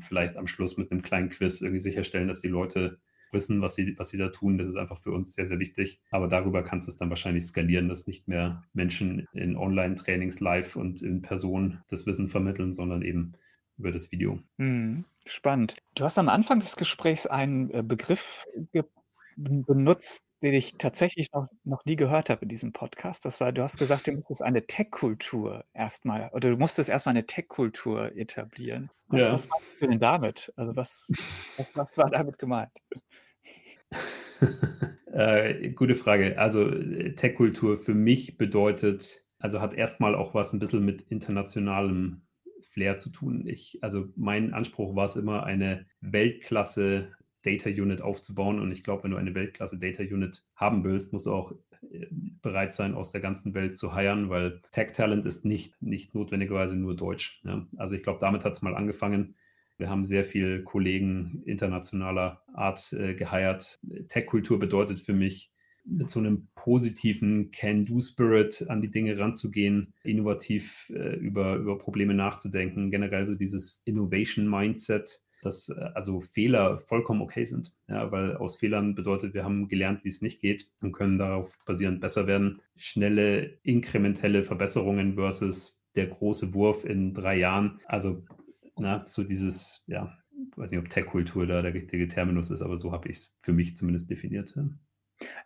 vielleicht 0.00 0.36
am 0.36 0.46
Schluss 0.46 0.76
mit 0.76 0.90
'nem 0.90 1.02
kleinen 1.02 1.30
Quiz 1.30 1.60
irgendwie 1.62 1.80
sicherstellen, 1.80 2.28
dass 2.28 2.42
die 2.42 2.48
Leute 2.48 2.98
wissen, 3.32 3.62
was 3.62 3.74
sie 3.74 3.94
was 3.98 4.10
sie 4.10 4.18
da 4.18 4.28
tun. 4.28 4.58
Das 4.58 4.68
ist 4.68 4.76
einfach 4.76 5.00
für 5.00 5.12
uns 5.12 5.34
sehr, 5.34 5.46
sehr 5.46 5.58
wichtig. 5.58 6.02
Aber 6.10 6.28
darüber 6.28 6.62
kannst 6.62 6.86
du's 6.88 6.98
dann 6.98 7.08
wahrscheinlich 7.08 7.44
skalieren, 7.46 7.88
dass 7.88 8.06
nicht 8.06 8.28
mehr 8.28 8.62
Menschen 8.74 9.26
in 9.32 9.56
Online-Trainings 9.56 10.40
live 10.40 10.76
und 10.76 11.00
in 11.02 11.22
Person 11.22 11.80
das 11.88 12.06
Wissen 12.06 12.28
vermitteln, 12.28 12.74
sondern 12.74 13.00
eben 13.02 13.32
über 13.82 13.90
das 13.92 14.12
Video. 14.12 14.42
Mhm, 14.58 15.06
spannend. 15.26 15.76
Du 15.94 16.04
hast 16.04 16.18
am 16.18 16.28
Anfang 16.28 16.60
des 16.60 16.76
Gesprächs 16.76 17.26
einen, 17.26 17.70
äh, 17.70 17.82
Begriff 17.82 18.44
ge 18.72 18.84
benutzt, 19.36 20.24
den 20.42 20.52
ich 20.52 20.76
tatsächlich 20.76 21.28
noch 21.32 21.48
noch 21.64 21.84
nie 21.86 21.96
gehört 21.96 22.28
habe 22.28 22.42
in 22.42 22.48
diesem 22.50 22.72
Podcast. 22.72 23.24
Das 23.24 23.40
war 23.40 23.50
du 23.52 23.62
hast 23.62 23.78
gesagt, 23.78 24.06
du 24.06 24.12
müsstest 24.12 24.42
eine 24.42 24.66
Tech-Kultur 24.66 25.64
erst 25.72 26.04
mal 26.04 26.28
oder 26.34 26.50
du 26.50 26.56
musstest 26.58 26.90
erst 26.90 27.06
mal 27.06 27.12
'ne 27.14 27.24
Tech-Kultur 27.26 28.14
etablieren. 28.14 28.90
Was 29.08 29.22
Ja. 29.22 29.30
was 29.30 29.48
meinst 29.48 29.80
du 29.80 29.86
denn 29.86 30.00
damit? 30.00 30.52
Also, 30.56 30.76
was 30.76 31.14
was 31.56 31.66
was 31.74 31.96
war 31.96 32.10
damit 32.10 32.38
gemeint? 32.38 32.72
Äh, 35.12 35.70
gute 35.72 35.94
Frage. 35.94 36.38
Also, 36.38 36.68
äh, 36.70 37.14
Tech-Kultur 37.14 37.76
für 37.78 37.94
mich 37.94 38.38
bedeutet 38.38 39.24
also, 39.38 39.60
hat 39.60 39.74
erst 39.74 40.00
mal 40.00 40.14
auch 40.14 40.34
was 40.34 40.52
'n 40.54 40.60
bisschen 40.60 40.84
mit 40.84 41.02
internationalem 41.02 42.22
Flair 42.72 42.96
zu 42.98 43.10
tun. 43.10 43.46
Ich 43.46 43.78
also, 43.82 44.08
mein 44.16 44.54
Anspruch 44.54 44.96
war's 44.96 45.16
immer, 45.16 45.44
eine 45.44 45.86
Weltklasse 46.00 47.12
Data 47.42 47.68
Unit 47.68 48.02
aufzubauen 48.02 48.60
und 48.60 48.72
ich 48.72 48.82
glaube, 48.82 49.04
wenn 49.04 49.10
du 49.12 49.16
eine 49.16 49.34
Weltklasse 49.34 49.78
Data 49.78 50.02
Unit 50.02 50.44
haben 50.56 50.84
willst, 50.84 51.12
musst 51.12 51.26
du 51.26 51.32
auch, 51.32 51.52
äh, 51.90 52.06
bereit 52.10 52.72
sein, 52.72 52.94
aus 52.94 53.12
der 53.12 53.20
ganzen 53.20 53.54
Welt 53.54 53.76
zu 53.76 53.96
hiren, 53.96 54.30
weil 54.30 54.60
Tech 54.72 54.92
Talent 54.92 55.26
ist 55.26 55.44
nicht 55.44 55.80
nicht 55.82 56.14
notwendigerweise 56.14 56.76
nur 56.76 56.96
deutsch, 56.96 57.40
ja? 57.44 57.66
Also, 57.76 57.94
ich 57.94 58.02
glaube, 58.02 58.20
damit 58.20 58.44
hat's 58.44 58.62
mal 58.62 58.74
angefangen. 58.74 59.36
Wir 59.78 59.90
haben 59.90 60.06
sehr 60.06 60.24
viel 60.24 60.62
Kollegen 60.62 61.42
internationaler 61.44 62.42
Art, 62.54 62.92
äh, 62.92 63.14
geheirt. 63.14 63.80
Tech-Kultur 64.08 64.58
bedeutet 64.58 65.00
für 65.00 65.12
mich, 65.12 65.51
mit 65.84 66.10
so 66.10 66.20
'nem 66.20 66.48
positiven 66.54 67.50
Can-Do-Spirit 67.50 68.66
an 68.68 68.80
die 68.82 68.90
Dinge 68.90 69.18
ranzugehen, 69.18 69.94
innovativ, 70.04 70.90
äh, 70.94 71.16
über 71.16 71.56
über 71.56 71.78
Probleme 71.78 72.14
nachzudenken, 72.14 72.90
generell 72.90 73.26
so 73.26 73.34
dieses 73.34 73.82
Innovation-Mindset, 73.86 75.20
dass, 75.42 75.68
äh, 75.70 75.80
also 75.94 76.20
Fehler 76.20 76.78
vollkommen 76.78 77.20
okay 77.22 77.44
sind, 77.44 77.72
ja? 77.88 78.10
Weil 78.12 78.36
aus 78.36 78.56
Fehlern 78.56 78.94
bedeutet, 78.94 79.34
wir 79.34 79.44
haben 79.44 79.68
gelernt, 79.68 80.00
wie's 80.04 80.22
nicht 80.22 80.40
geht 80.40 80.68
und 80.80 80.92
können 80.92 81.18
darauf 81.18 81.52
basierend 81.66 82.00
besser 82.00 82.26
werden. 82.28 82.60
Schnelle 82.76 83.58
inkrementelle 83.64 84.44
Verbesserungen 84.44 85.14
versus 85.16 85.82
der 85.96 86.06
große 86.06 86.54
Wurf 86.54 86.84
in 86.84 87.12
3 87.14 87.36
Jahren. 87.38 87.80
Also, 87.86 88.24
ne, 88.78 89.02
so 89.06 89.24
dieses 89.24 89.84
ja, 89.88 90.16
weiß 90.56 90.70
nicht, 90.70 90.80
ob 90.80 90.88
Tech-Kultur 90.88 91.46
da 91.46 91.62
der 91.62 91.74
richtige 91.74 92.08
Terminus 92.08 92.50
ist, 92.50 92.62
aber 92.62 92.78
so 92.78 92.92
habe 92.92 93.08
ich 93.08 93.16
es 93.18 93.36
für 93.42 93.52
mich 93.52 93.76
zumindest 93.76 94.10
definiert. 94.10 94.52
Ja. 94.56 94.64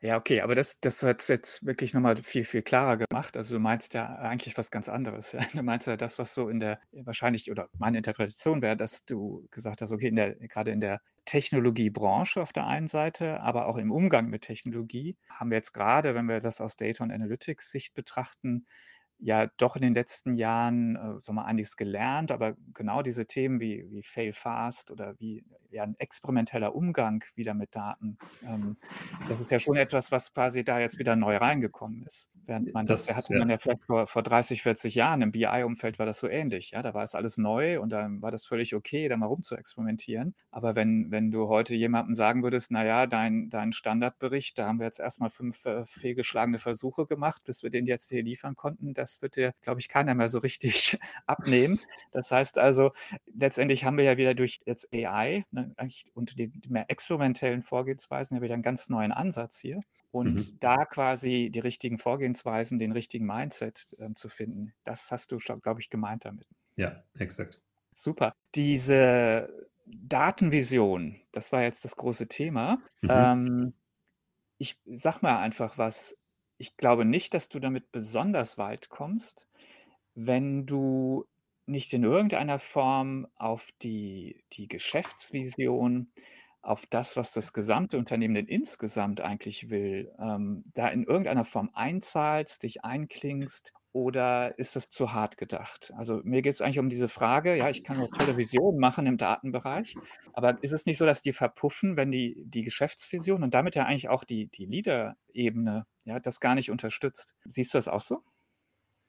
Ja, 0.01 0.17
okay, 0.17 0.41
aber 0.41 0.55
das 0.55 0.79
das 0.81 1.03
hat's 1.03 1.29
jetzt 1.29 1.65
wirklich 1.67 1.93
noch 1.95 2.01
mal 2.01 2.17
viel, 2.23 2.45
viel 2.45 2.62
klarer 2.62 2.97
gemacht. 2.97 3.37
Also, 3.37 3.55
du 3.55 3.61
meinst 3.61 3.95
ja 3.95 4.07
eigentlich 4.17 4.57
was 4.57 4.71
ganz 4.71 4.89
anderes, 4.89 5.33
ja? 5.33 5.41
Du 5.53 5.62
meinst 5.62 5.87
ja 5.87 5.97
das, 5.97 6.19
was 6.19 6.35
so 6.35 6.49
in 6.49 6.61
der 6.61 6.81
wahrscheinlich 6.93 7.51
oder 7.51 7.69
meine 7.79 7.99
Interpretation 7.99 8.62
wäre, 8.62 8.77
dass 8.77 9.05
du 9.05 9.47
gesagt 9.51 9.83
hast, 9.83 9.93
okay, 9.93 10.09
in 10.09 10.17
der 10.17 10.35
grade 10.49 10.71
in 10.71 10.81
der 10.81 11.01
Technologiebranche 11.25 12.41
auf 12.41 12.53
der 12.53 12.67
einen 12.67 12.87
Seite, 12.87 13.41
aber 13.41 13.67
auch 13.67 13.77
im 13.77 13.91
Umgang 13.91 14.29
mit 14.29 14.43
Technologie 14.43 15.17
haben 15.29 15.51
wir 15.51 15.57
jetzt 15.59 15.73
gerade, 15.73 16.15
wenn 16.15 16.27
wir 16.27 16.39
das 16.41 16.61
aus 16.61 16.77
Data 16.77 17.03
und 17.03 17.11
Analytics 17.11 17.71
Sicht 17.71 17.95
betrachten, 17.95 18.67
ja 19.18 19.46
doch 19.59 19.76
in 19.76 19.83
den 19.83 19.94
letzten 19.94 20.35
Jahren, 20.35 20.96
äh, 20.96 21.20
sagen 21.20 21.37
wir 21.37 21.44
einiges 21.46 21.76
gelernt, 21.76 22.31
aber 22.31 22.57
genau 22.74 23.02
diese 23.02 23.26
Themen 23.26 23.61
wie 23.61 23.87
wie 23.90 24.02
Fail 24.02 24.33
Fast 24.33 24.90
oder 24.90 25.18
wie 25.20 25.44
ja 25.70 25.85
'n 25.85 25.96
experimenteller 25.98 26.74
Umgang 26.74 27.24
wieder 27.35 27.55
mit 27.55 27.74
Daten, 27.76 28.18
ähm, 28.42 28.79
das 29.26 29.40
ist 29.40 29.50
ja 29.50 29.59
schon 29.61 29.76
etwas, 29.76 30.12
was 30.12 30.33
quasi 30.35 30.64
da 30.64 30.81
jetzt 30.81 30.98
wieder 30.98 31.16
neu 31.16 31.37
reingekommen 31.37 32.02
ist. 32.05 32.36
Während 32.46 32.72
man 32.74 32.87
das 32.87 33.06
Das 33.06 33.16
hatte 33.16 33.30
ja. 33.30 33.37
man 33.37 33.48
ja 33.50 33.59
vielleicht 33.59 33.82
vor 33.85 34.06
vor 34.06 34.22
30, 34.22 34.62
40 34.62 34.94
Jahren 34.94 35.20
im 35.22 35.32
BI-Umfeld 35.32 35.98
war 35.98 36.06
das 36.06 36.18
so 36.18 36.28
ähnlich, 36.28 36.70
ja? 36.70 36.82
Da 36.82 36.94
war 36.94 37.02
es 37.02 37.14
alles 37.16 37.38
neu 37.38 37.80
und 37.80 37.90
dann 37.90 38.22
war 38.22 38.30
das 38.30 38.46
völlig 38.46 38.74
okay, 38.74 39.09
da 39.09 39.16
mal 39.16 39.26
rumzuexperimentieren. 39.26 40.35
Aber 40.52 40.76
wenn 40.76 41.11
wenn 41.11 41.30
du 41.32 41.48
heute 41.48 41.74
jemandem 41.74 42.14
sagen 42.14 42.42
würdest: 42.44 42.70
„Na 42.70 42.85
ja, 42.85 43.06
dein 43.09 43.48
dein 43.50 43.72
Standardbericht, 43.72 44.59
da 44.59 44.66
haben 44.68 44.78
wir 44.78 44.87
jetzt 44.87 45.00
erst 45.00 45.20
mal 45.20 45.30
5, 45.30 45.64
äh, 45.64 45.85
fehlgeschlagene 45.85 46.59
Versuche 46.59 47.06
gemacht, 47.06 47.42
bis 47.44 47.62
wir 47.64 47.70
den 47.70 47.87
jetzt 47.87 48.09
hier 48.09 48.22
liefern 48.22 48.54
konnten“, 48.54 48.94
das 48.94 49.20
wird 49.22 49.37
dir, 49.37 49.52
glaube 49.62 49.80
ich, 49.80 49.88
keiner 49.88 50.14
mehr 50.14 50.28
so 50.28 50.38
richtig 50.38 50.98
abnehmen. 51.26 51.80
Das 52.12 52.30
heißt 52.30 52.59
also, 52.59 52.92
letztendlich 53.26 53.85
haben 53.85 53.96
wir 53.98 54.04
ja 54.04 54.16
wieder 54.16 54.35
durch 54.35 54.61
jetzt 54.66 54.88
AI, 54.92 55.44
ne, 55.50 55.74
und 56.14 56.38
den 56.38 56.61
mehr 56.68 56.88
experimentellen 56.90 57.62
Vorgehensweisen 57.62 58.37
ja 58.37 58.42
wieder 58.42 58.54
'n 58.54 58.62
ganz 58.62 58.88
neuen 58.88 59.12
Ansatz 59.12 59.59
hier. 59.59 59.80
Mhm. 60.12 60.19
Und 60.19 60.62
da 60.62 60.85
quasi 60.85 61.51
die 61.53 61.61
richtigen 61.61 61.99
Vorgehensweisen, 61.99 62.79
den 62.79 62.92
richtigen 62.92 63.27
Mindset, 63.27 63.95
ähm, 63.99 64.16
zu 64.16 64.29
finden, 64.29 64.75
das 64.85 65.11
hast 65.11 65.33
du 65.33 65.38
glaube 65.38 65.81
ich, 65.81 65.90
gemeint 65.90 66.25
damit. 66.25 66.47
Ja, 66.77 67.05
exakt. 67.19 67.61
Super. 67.95 68.35
Diese 68.55 69.69
Datenvision, 69.87 71.21
das 71.33 71.53
war 71.53 71.62
jetzt 71.62 71.85
das 71.85 71.97
große 71.97 72.29
Thema. 72.29 72.83
Mhm. 73.03 73.11
Ähm, 73.11 73.75
ich 74.59 74.79
sage 74.87 75.19
mal 75.23 75.38
einfach 75.38 75.79
was, 75.79 76.16
ich 76.59 76.77
glaube 76.77 77.05
nicht, 77.05 77.35
dass 77.35 77.49
du 77.49 77.59
damit 77.59 77.92
besonders 77.92 78.59
weit 78.59 78.88
kommst, 78.88 79.49
wenn 80.14 80.66
du 80.66 81.27
nicht 81.66 81.92
in 81.92 82.05
irgendeiner 82.05 82.59
Form 82.59 83.27
auf 83.37 83.71
die 83.83 84.45
die 84.53 84.69
Geschäftsvision, 84.69 86.11
auf 86.66 86.87
das, 86.87 87.16
was 87.16 87.33
das 87.33 87.52
gesamte 87.52 87.98
Unternehmen 87.98 88.35
denn 88.35 88.46
insgesamt 88.46 89.20
eigentlich 89.20 89.70
will, 89.70 90.12
ähm, 90.18 90.64
da 90.74 90.88
in 90.88 91.05
irgendeiner 91.05 91.44
Form 91.44 91.70
einzahlst, 91.72 92.62
dich 92.62 92.85
einklingst 92.85 93.72
oder 93.92 94.59
ist 94.59 94.76
das 94.76 94.90
zu 94.90 95.12
hart 95.12 95.38
gedacht? 95.38 95.92
Also, 95.96 96.20
mir 96.24 96.42
geht's 96.42 96.61
eigentlich 96.61 96.79
um 96.79 96.90
diese 96.90 97.09
Frage, 97.09 97.57
ja, 97.57 97.70
ich 97.70 97.83
kann 97.83 97.98
auch 98.00 98.11
tolle 98.11 98.37
Visionen 98.37 98.79
machen 98.79 99.07
im 99.07 99.16
Datenbereich, 99.16 99.94
aber 100.35 100.62
ist 100.62 100.72
es 100.72 100.85
nicht 100.87 100.98
so, 100.98 101.07
dass 101.07 101.22
die 101.22 101.33
verpuffen, 101.33 101.96
wenn 101.96 102.11
die 102.11 102.44
die 102.46 102.62
Geschäftsvision 102.62 103.42
und 103.42 103.55
damit 103.55 103.74
ja 103.74 103.85
eigentlich 103.85 104.09
auch 104.09 104.24
die 104.24 104.48
die 104.48 104.66
Leader-Ebene, 104.66 105.87
ja, 106.05 106.20
das 106.20 106.40
gar 106.40 106.55
nicht 106.55 106.70
unterstützt? 106.70 107.35
Siehst 107.46 107.72
du 107.72 107.79
das 107.79 107.88
auch 107.88 108.02
so? 108.02 108.22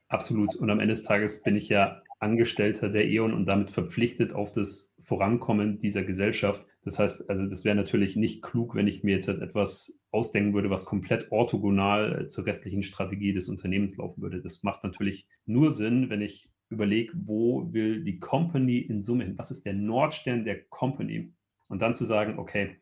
Absolut. 0.10 0.56
Und 0.56 0.70
am 0.70 0.80
Ende 0.80 0.94
des 0.94 1.04
Tages 1.04 1.44
bin 1.44 1.56
ich 1.56 1.68
ja 1.68 2.02
Angestellter 2.20 2.90
der 2.90 3.06
E.ON 3.06 3.34
und 3.34 3.46
damit 3.46 3.72
verpflichtet 3.72 4.34
auf 4.34 4.52
das 4.52 4.96
Vorankommen 5.02 5.78
dieser 5.80 6.04
Gesellschaft. 6.04 6.66
Das 6.88 7.00
heißt, 7.00 7.30
also, 7.30 7.46
das 7.46 7.66
wäre 7.66 7.76
natürlich 7.76 8.16
nicht 8.16 8.42
klug, 8.42 8.74
wenn 8.74 8.88
ich 8.88 9.04
mir 9.04 9.16
jetzt 9.16 9.28
halt 9.28 9.42
etwas 9.42 10.02
ausdenken 10.12 10.54
würde, 10.54 10.70
was 10.70 10.86
komplett 10.86 11.30
orthogonal 11.34 12.28
zur 12.30 12.46
restlichen 12.46 12.82
Strategie 12.82 13.34
des 13.34 13.50
Unternehmens 13.50 13.98
laufen 13.98 14.22
würde. 14.22 14.42
Das 14.42 14.64
macht 14.64 14.86
natürlich 14.86 15.28
nur 15.46 15.70
Sinn, 15.70 16.10
wenn 16.10 16.22
ich 16.22 16.50
überlege, 16.70 17.12
wo 17.26 17.74
will 17.74 18.06
die 18.06 18.20
Company 18.20 18.78
in 18.78 19.04
Summe 19.04 19.26
hin? 19.26 19.38
Was 19.38 19.52
ist 19.52 19.66
der 19.66 19.74
Nordstern 19.74 20.46
der 20.46 20.64
Company? 20.70 21.34
Und 21.68 21.82
dann 21.82 21.94
zu 21.94 22.06
sagen: 22.06 22.40
„Okay, 22.40 22.78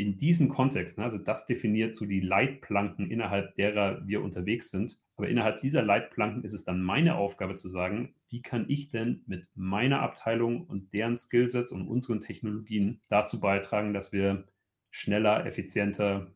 in 0.00 0.16
diesem 0.16 0.48
Kontext, 0.48 0.98
ne, 0.98 1.04
also 1.04 1.18
das 1.18 1.46
definiert 1.46 1.94
so 1.94 2.06
die 2.06 2.20
Leitplanken, 2.20 3.10
innerhalb 3.10 3.54
derer 3.54 4.06
wir 4.06 4.22
unterwegs 4.22 4.70
sind. 4.70 4.98
Aber 5.16 5.28
innerhalb 5.28 5.60
dieser 5.60 5.82
Leitplanken 5.82 6.42
ist 6.44 6.54
es 6.54 6.64
dann 6.64 6.82
meine 6.82 7.16
Aufgabe 7.16 7.54
zu 7.54 7.68
sagen: 7.68 8.14
„Wie 8.30 8.40
kann 8.42 8.64
ich 8.68 8.88
denn 8.88 9.22
mit 9.26 9.46
meiner 9.54 10.00
Abteilung 10.00 10.66
und 10.66 10.92
deren 10.94 11.16
Skillsets 11.16 11.72
und 11.72 11.86
unseren 11.86 12.20
Technologien 12.20 13.02
dazu 13.08 13.40
beitragen, 13.40 13.92
dass 13.92 14.12
wir 14.12 14.46
schneller, 14.90 15.44
effizienter, 15.44 16.34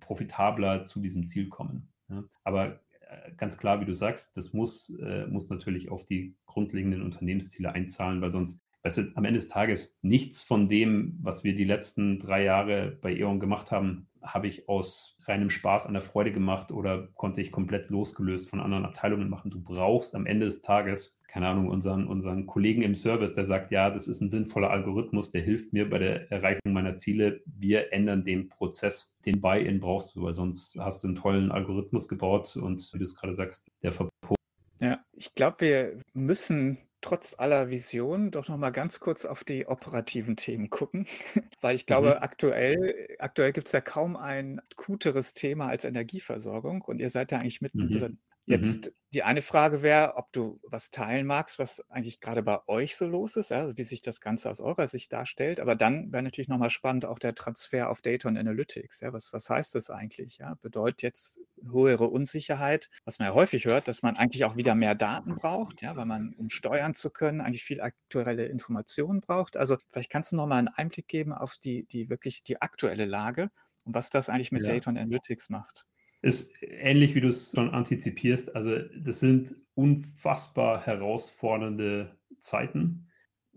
profitabler 0.00 0.84
zu 0.84 1.00
diesem 1.00 1.28
Ziel 1.28 1.48
kommen?“ 1.48 1.92
Ja, 2.08 2.24
aber, 2.44 2.80
äh, 3.00 3.32
ganz 3.36 3.58
klar, 3.58 3.80
wie 3.80 3.84
du 3.84 3.94
sagst, 3.94 4.36
das 4.36 4.54
muss 4.54 4.90
äh, 5.00 5.26
muss 5.26 5.50
natürlich 5.50 5.90
auf 5.90 6.06
die 6.06 6.36
grundlegenden 6.46 7.02
Unternehmensziele 7.02 7.72
einzahlen, 7.72 8.22
weil 8.22 8.30
sonst 8.30 8.65
weißt 8.86 8.98
du, 8.98 9.02
am 9.16 9.24
Ende 9.24 9.38
des 9.38 9.48
Tages, 9.48 9.98
nichts 10.02 10.42
von 10.44 10.68
dem, 10.68 11.18
was 11.20 11.42
wir 11.44 11.54
die 11.54 11.64
letzten 11.64 12.18
3 12.20 12.44
Jahre 12.44 12.96
bei 13.02 13.12
E.ON 13.12 13.40
gemacht 13.40 13.72
haben, 13.72 14.08
habe 14.22 14.46
ich 14.46 14.68
aus 14.68 15.18
reinem 15.26 15.50
Spaß 15.50 15.86
an 15.86 15.92
der 15.92 16.02
Freude 16.02 16.32
gemacht 16.32 16.70
oder 16.70 17.08
konnte 17.14 17.40
ich 17.40 17.50
komplett 17.52 17.90
losgelöst 17.90 18.48
von 18.48 18.60
anderen 18.60 18.84
Abteilungen 18.84 19.28
machen. 19.28 19.50
Du 19.50 19.60
brauchst 19.60 20.14
am 20.14 20.26
Ende 20.26 20.46
des 20.46 20.62
Tages, 20.62 21.20
keine 21.28 21.48
Ahnung, 21.48 21.68
unseren 21.68 22.06
unseren 22.06 22.46
Kollegen 22.46 22.82
im 22.82 22.94
Service, 22.94 23.34
der 23.34 23.44
sagt: 23.44 23.70
„Ja, 23.72 23.90
das 23.90 24.08
ist 24.08 24.22
'n 24.22 24.30
sinnvoller 24.30 24.70
Algorithmus, 24.70 25.30
der 25.32 25.42
hilft 25.42 25.72
mir 25.72 25.88
bei 25.90 25.98
der 25.98 26.30
Erreichung 26.32 26.72
meiner 26.72 26.96
Ziele.“ 26.96 27.42
Wir 27.46 27.92
ändern 27.92 28.24
den 28.24 28.48
Prozess. 28.48 29.18
Den 29.26 29.40
Buy-in 29.40 29.80
brauchst 29.80 30.14
du, 30.14 30.22
weil 30.22 30.34
sonst 30.34 30.76
hast 30.80 31.02
du 31.04 31.08
'n 31.08 31.16
tollen 31.16 31.50
Algorithmus 31.52 32.08
gebaut 32.08 32.56
und 32.56 32.88
wie 32.94 32.98
du's 32.98 33.16
grade 33.16 33.32
sagst, 33.34 33.70
der 33.82 33.92
verpufft. 33.92 34.36
Ja, 34.80 35.04
ich 35.12 35.34
glaube, 35.34 35.56
wir 35.60 36.00
müssen 36.12 36.78
trotz 37.00 37.34
aller 37.38 37.70
Visionen 37.70 38.30
doch 38.30 38.48
noch 38.48 38.56
mal 38.56 38.70
ganz 38.70 39.00
kurz 39.00 39.24
auf 39.24 39.44
die 39.44 39.66
operativen 39.66 40.36
Themen 40.36 40.70
gucken, 40.70 41.06
weil 41.60 41.74
ich 41.76 41.86
glaube, 41.86 42.20
Mhm. 42.20 42.22
aktuell 42.22 43.16
aktuell 43.18 43.52
gibt's 43.52 43.72
ja 43.72 43.80
kaum 43.80 44.16
ein 44.16 44.60
akuteres 44.72 45.34
Thema 45.34 45.68
als 45.68 45.84
Energieversorgung 45.84 46.82
und 46.82 47.00
ihr 47.00 47.10
seid 47.10 47.32
da 47.32 47.38
eigentlich 47.38 47.60
Mhm. 47.72 47.82
mittendrin. 47.82 48.14
Mhm. 48.14 48.18
Jetzt 48.48 48.92
die 49.12 49.22
eine 49.24 49.42
Frage 49.42 49.82
wäre, 49.82 50.14
ob 50.16 50.32
du 50.32 50.60
was 50.62 50.90
teilen 50.90 51.26
magst, 51.26 51.58
was 51.58 51.80
eigentlich 51.90 52.20
grade 52.20 52.42
bei 52.44 52.60
euch 52.68 52.94
so 52.96 53.06
los 53.06 53.34
ist, 53.36 53.50
also 53.50 53.76
wie 53.76 53.82
sich 53.84 54.02
das 54.02 54.20
Ganze 54.20 54.48
aus 54.50 54.60
eurer 54.60 54.86
Sicht 54.86 55.12
darstellt. 55.12 55.58
Aber 55.58 55.74
dann 55.74 56.12
wäre 56.12 56.22
natürlich 56.22 56.46
noch 56.48 56.58
mal 56.58 56.70
spannend 56.70 57.04
auch 57.06 57.18
der 57.18 57.34
Transfer 57.34 57.90
auf 57.90 58.02
Data 58.02 58.28
und 58.28 58.36
Analytics, 58.36 59.00
ja? 59.00 59.12
Was 59.12 59.32
was 59.32 59.50
heißt 59.50 59.74
das 59.74 59.90
eigentlich, 59.90 60.38
ja? 60.38 60.54
Bedeutet 60.62 61.02
jetzt 61.02 61.40
höhere 61.60 62.06
Unsicherheit, 62.08 62.88
was 63.04 63.18
man 63.18 63.28
ja 63.28 63.34
häufig 63.34 63.64
hört, 63.64 63.88
dass 63.88 64.02
man 64.02 64.16
eigentlich 64.16 64.44
auch 64.44 64.54
wieder 64.56 64.76
mehr 64.76 64.94
Daten 64.94 65.34
braucht, 65.34 65.82
ja, 65.82 65.96
weil 65.96 66.06
man, 66.06 66.32
um 66.36 66.48
steuern 66.48 66.94
zu 66.94 67.10
können, 67.10 67.40
eigentlich 67.40 67.64
viel 67.64 67.80
aktuelle 67.80 68.46
Informationen 68.46 69.20
braucht. 69.22 69.56
Also, 69.56 69.76
vielleicht 69.90 70.10
kannst 70.10 70.30
du 70.32 70.36
noch 70.36 70.46
mal 70.46 70.58
'n 70.60 70.68
Einblick 70.68 71.08
geben 71.08 71.32
auf 71.32 71.54
die 71.62 71.84
die 71.86 72.10
wirklich 72.10 72.44
die 72.44 72.62
aktuelle 72.62 73.06
Lage 73.06 73.50
und 73.84 73.94
was 73.94 74.10
das 74.10 74.28
eigentlich 74.28 74.52
mit 74.52 74.66
Ja. 74.66 74.68
Data 74.68 74.88
und 74.90 74.98
Analytics 74.98 75.48
macht. 75.48 75.84
Ist 76.22 76.54
ähnlich, 76.62 77.14
wie 77.14 77.20
du's 77.20 77.52
schon 77.54 77.70
antizipierst. 77.70 78.56
Also, 78.56 78.78
das 78.98 79.20
sind 79.20 79.54
unfassbar 79.74 80.84
herausfordernde 80.84 82.16
Zeiten 82.40 83.08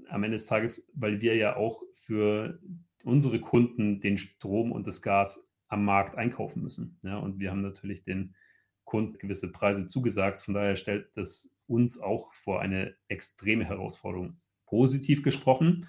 am 0.08 0.24
Ende 0.24 0.36
des 0.36 0.46
Tages, 0.46 0.92
weil 0.96 1.22
wir 1.22 1.36
ja 1.36 1.56
auch 1.56 1.84
für 1.94 2.60
unsere 3.04 3.40
Kunden 3.40 4.02
den 4.02 4.18
Strom 4.18 4.72
und 4.72 4.88
das 4.88 5.02
Gas 5.02 5.50
am 5.68 5.86
Markt 5.86 6.16
einkaufen 6.16 6.64
müssen, 6.64 7.00
ja? 7.04 7.18
Und 7.18 7.40
wir 7.40 7.52
haben 7.52 7.62
natürlich 7.62 8.04
den 8.04 8.36
Kunden 8.84 9.20
gewisse 9.20 9.52
Preise 9.52 9.86
zugesagt. 9.88 10.42
Von 10.42 10.56
daher 10.56 10.76
stellt 10.76 11.16
das 11.16 11.56
uns 11.68 12.00
auch 12.00 12.34
vor 12.34 12.60
eine 12.60 12.96
extreme 13.08 13.66
Herausforderung. 13.66 14.42
Positiv 14.66 15.22
gesprochen 15.24 15.88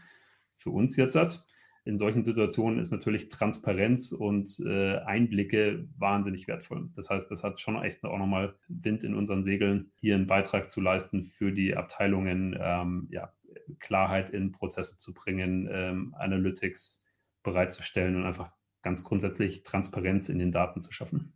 für 0.59 0.71
uns 0.71 0.97
jetzt 0.97 1.17
halt, 1.17 1.43
in 1.85 1.99
solchen 1.99 2.25
Situationen 2.25 2.79
ist 2.79 2.91
natürlich 2.93 3.29
Transparenz 3.31 4.13
und, 4.13 4.59
äh, 4.67 4.99
Einblicke 4.99 5.89
wahnsinnig 5.97 6.47
wertvoll. 6.49 6.91
Das 6.95 7.11
heißt, 7.11 7.31
das 7.31 7.43
hat 7.45 7.61
schon 7.61 7.83
echt 7.83 8.05
auch 8.05 8.19
noch 8.19 8.27
mal 8.27 8.57
Wind 8.69 9.05
in 9.05 9.15
unseren 9.15 9.43
Segeln, 9.45 9.93
hier 10.01 10.17
'n 10.17 10.27
Beitrag 10.27 10.71
zu 10.71 10.81
leisten 10.81 11.23
für 11.25 11.53
die 11.53 11.77
Abteilungen, 11.77 12.57
ähm, 12.61 13.09
ja, 13.11 13.33
Klarheit 13.79 14.31
in 14.31 14.53
Prozesse 14.53 14.99
zu 14.99 15.15
bringen, 15.15 15.69
ähm, 15.71 16.15
Analytics 16.19 17.05
bereitzustellen 17.43 18.17
und 18.17 18.25
einfach 18.27 18.55
ganz 18.83 19.05
grundsätzlich 19.05 19.63
Transparenz 19.63 20.29
in 20.29 20.39
den 20.39 20.53
Daten 20.53 20.81
zu 20.81 20.93
schaffen. 20.93 21.35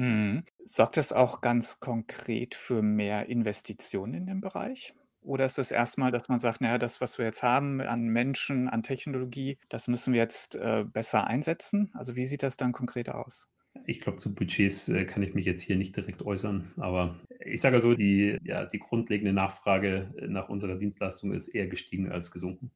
Mhm. 0.00 0.44
Sorgt 0.64 0.96
das 0.96 1.12
auch 1.12 1.40
ganz 1.40 1.78
konkret 1.80 2.54
für 2.54 2.82
mehr 2.82 3.26
Investitionen 3.28 4.14
in 4.14 4.26
dem 4.26 4.40
Bereich? 4.40 4.94
Oder 5.20 5.44
ist 5.46 5.58
das 5.58 5.70
erst 5.70 5.98
mal, 5.98 6.10
dass 6.12 6.28
man 6.28 6.38
sagt: 6.40 6.60
„Na 6.60 6.68
ja, 6.70 6.78
das, 6.78 7.00
was 7.00 7.18
wir 7.18 7.24
jetzt 7.26 7.42
haben 7.42 7.80
an 7.80 8.02
Menschen, 8.08 8.68
an 8.68 8.82
Technologie, 8.82 9.58
das 9.68 9.88
müssen 9.88 10.12
wir 10.12 10.20
jetzt, 10.20 10.56
äh, 10.56 10.84
besser 10.84 11.26
einsetzen?“ 11.26 11.90
Also, 11.94 12.16
wie 12.16 12.26
sieht 12.26 12.42
das 12.42 12.56
dann 12.56 12.72
konkret 12.72 13.08
aus? 13.10 13.48
Ich 13.86 14.00
glaube, 14.00 14.18
zu 14.18 14.34
Budgets, 14.36 14.88
äh, 14.88 15.04
kann 15.04 15.22
ich 15.24 15.34
mich 15.34 15.44
jetzt 15.44 15.62
hier 15.62 15.74
nicht 15.76 15.96
direkt 15.96 16.22
äußern, 16.22 16.72
aber 16.76 17.20
ich 17.44 17.60
sage 17.60 17.80
so, 17.80 17.94
die 17.94 18.38
ja, 18.44 18.66
die 18.66 18.78
grundlegende 18.78 19.32
Nachfrage 19.32 20.12
nach 20.28 20.48
unserer 20.48 20.76
Dienstleistung 20.76 21.32
ist 21.32 21.48
eher 21.48 21.66
gestiegen 21.68 22.10
als 22.12 22.30
gesunken. 22.30 22.70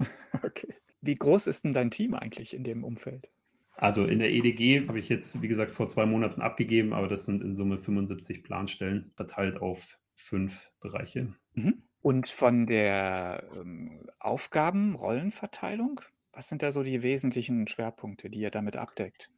Okay. 0.44 0.74
Wie 1.00 1.14
groß 1.14 1.46
ist 1.46 1.64
denn 1.64 1.72
dein 1.72 1.90
Team 1.90 2.14
eigentlich 2.14 2.54
in 2.54 2.64
dem 2.64 2.84
Umfeld? 2.84 3.30
Also 3.76 4.06
in 4.06 4.18
der 4.18 4.30
EDG 4.32 4.88
habe 4.88 4.98
ich 4.98 5.10
jetzt, 5.10 5.42
wie 5.42 5.48
gesagt, 5.48 5.72
vor 5.72 5.86
zwei 5.86 6.06
Monaten 6.06 6.40
abgegeben, 6.40 6.94
aber 6.94 7.06
das 7.08 7.26
sind 7.26 7.42
in 7.42 7.54
Summe 7.54 7.76
75 7.78 8.44
Planstellen, 8.44 9.12
verteilt 9.14 9.60
auf 9.60 9.98
fünf 10.22 10.70
Bereiche. 10.80 11.34
Mhm. 11.54 11.82
Und 12.00 12.28
von 12.30 12.66
der 12.66 13.44
ähm, 13.56 14.08
Aufgaben, 14.18 14.94
Rollenverteilung, 14.94 16.00
was 16.32 16.48
sind 16.48 16.62
da 16.62 16.72
so 16.72 16.82
die 16.82 17.02
wesentlichen 17.02 17.68
Schwerpunkte, 17.68 18.30
die 18.30 18.40
ihr 18.40 18.50
damit 18.50 18.76
abdeckt? 18.76 19.30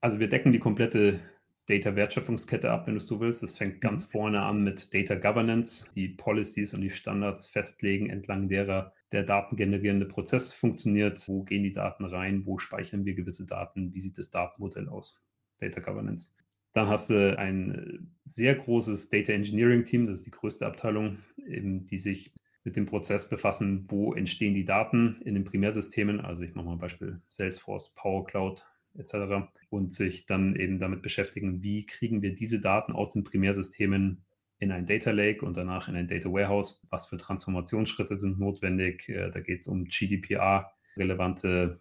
Also 0.00 0.18
wir 0.18 0.28
decken 0.28 0.52
die 0.52 0.58
komplette 0.58 1.20
Data-Wertschöpfungskette 1.66 2.70
ab, 2.70 2.86
wenn 2.86 2.94
du 2.94 2.98
es 2.98 3.06
so 3.06 3.20
willst. 3.20 3.42
Es 3.42 3.58
fängt 3.58 3.80
ganz 3.80 4.06
mhm. 4.06 4.10
vorne 4.10 4.42
an 4.42 4.64
mit 4.64 4.94
Data 4.94 5.14
Governance, 5.14 5.90
die 5.94 6.08
Policies 6.08 6.72
und 6.74 6.80
die 6.80 6.90
Standards 6.90 7.46
festlegen, 7.46 8.08
entlang 8.10 8.48
derer 8.48 8.92
der 9.12 9.22
datengenerierende 9.22 10.06
Prozess 10.06 10.52
funktioniert. 10.52 11.26
Wo 11.28 11.42
gehen 11.42 11.62
die 11.62 11.72
Daten 11.72 12.04
rein? 12.04 12.44
Wo 12.44 12.58
speichern 12.58 13.04
wir 13.04 13.14
gewisse 13.14 13.46
Daten? 13.46 13.94
Wie 13.94 14.00
sieht 14.00 14.18
das 14.18 14.30
Datenmodell 14.30 14.88
aus? 14.88 15.24
Data 15.58 15.80
Governance. 15.80 16.36
Dann 16.72 16.88
hast 16.88 17.10
du 17.10 17.38
ein 17.38 18.16
sehr 18.24 18.54
großes 18.54 19.08
Data 19.08 19.32
Engineering 19.32 19.84
Team, 19.84 20.04
das 20.04 20.20
ist 20.20 20.26
die 20.26 20.30
größte 20.30 20.66
Abteilung, 20.66 21.18
die 21.38 21.98
sich 21.98 22.34
mit 22.64 22.76
dem 22.76 22.86
Prozess 22.86 23.28
befassen, 23.28 23.86
wo 23.88 24.12
entstehen 24.12 24.54
die 24.54 24.66
Daten 24.66 25.16
in 25.24 25.34
den 25.34 25.44
Primärsystemen. 25.44 26.20
Also 26.20 26.44
ich 26.44 26.54
mache 26.54 26.66
mal 26.66 26.72
ein 26.72 26.78
Beispiel 26.78 27.22
Salesforce, 27.30 27.94
Power 27.94 28.26
Cloud, 28.26 28.66
etc. 28.98 29.48
und 29.70 29.92
sich 29.92 30.26
dann 30.26 30.56
eben 30.56 30.78
damit 30.78 31.02
beschäftigen, 31.02 31.62
wie 31.62 31.86
kriegen 31.86 32.20
wir 32.20 32.34
diese 32.34 32.60
Daten 32.60 32.92
aus 32.92 33.10
den 33.10 33.24
Primärsystemen 33.24 34.24
in 34.58 34.72
ein 34.72 34.86
Data 34.86 35.12
Lake 35.12 35.44
und 35.44 35.56
danach 35.56 35.88
in 35.88 35.96
ein 35.96 36.08
Data 36.08 36.30
Warehouse. 36.30 36.86
Was 36.90 37.06
für 37.06 37.16
Transformationsschritte 37.16 38.16
sind 38.16 38.38
notwendig? 38.40 39.08
Äh, 39.08 39.30
da 39.30 39.40
geht 39.40 39.60
es 39.60 39.68
um 39.68 39.84
GDPR-relevante 39.84 41.80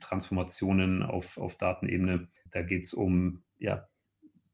Transformationen 0.00 1.02
auf, 1.02 1.38
auf 1.38 1.56
Datenebene. 1.56 2.28
Da 2.50 2.62
geht 2.62 2.84
es 2.84 2.94
um 2.94 3.44
ja, 3.58 3.88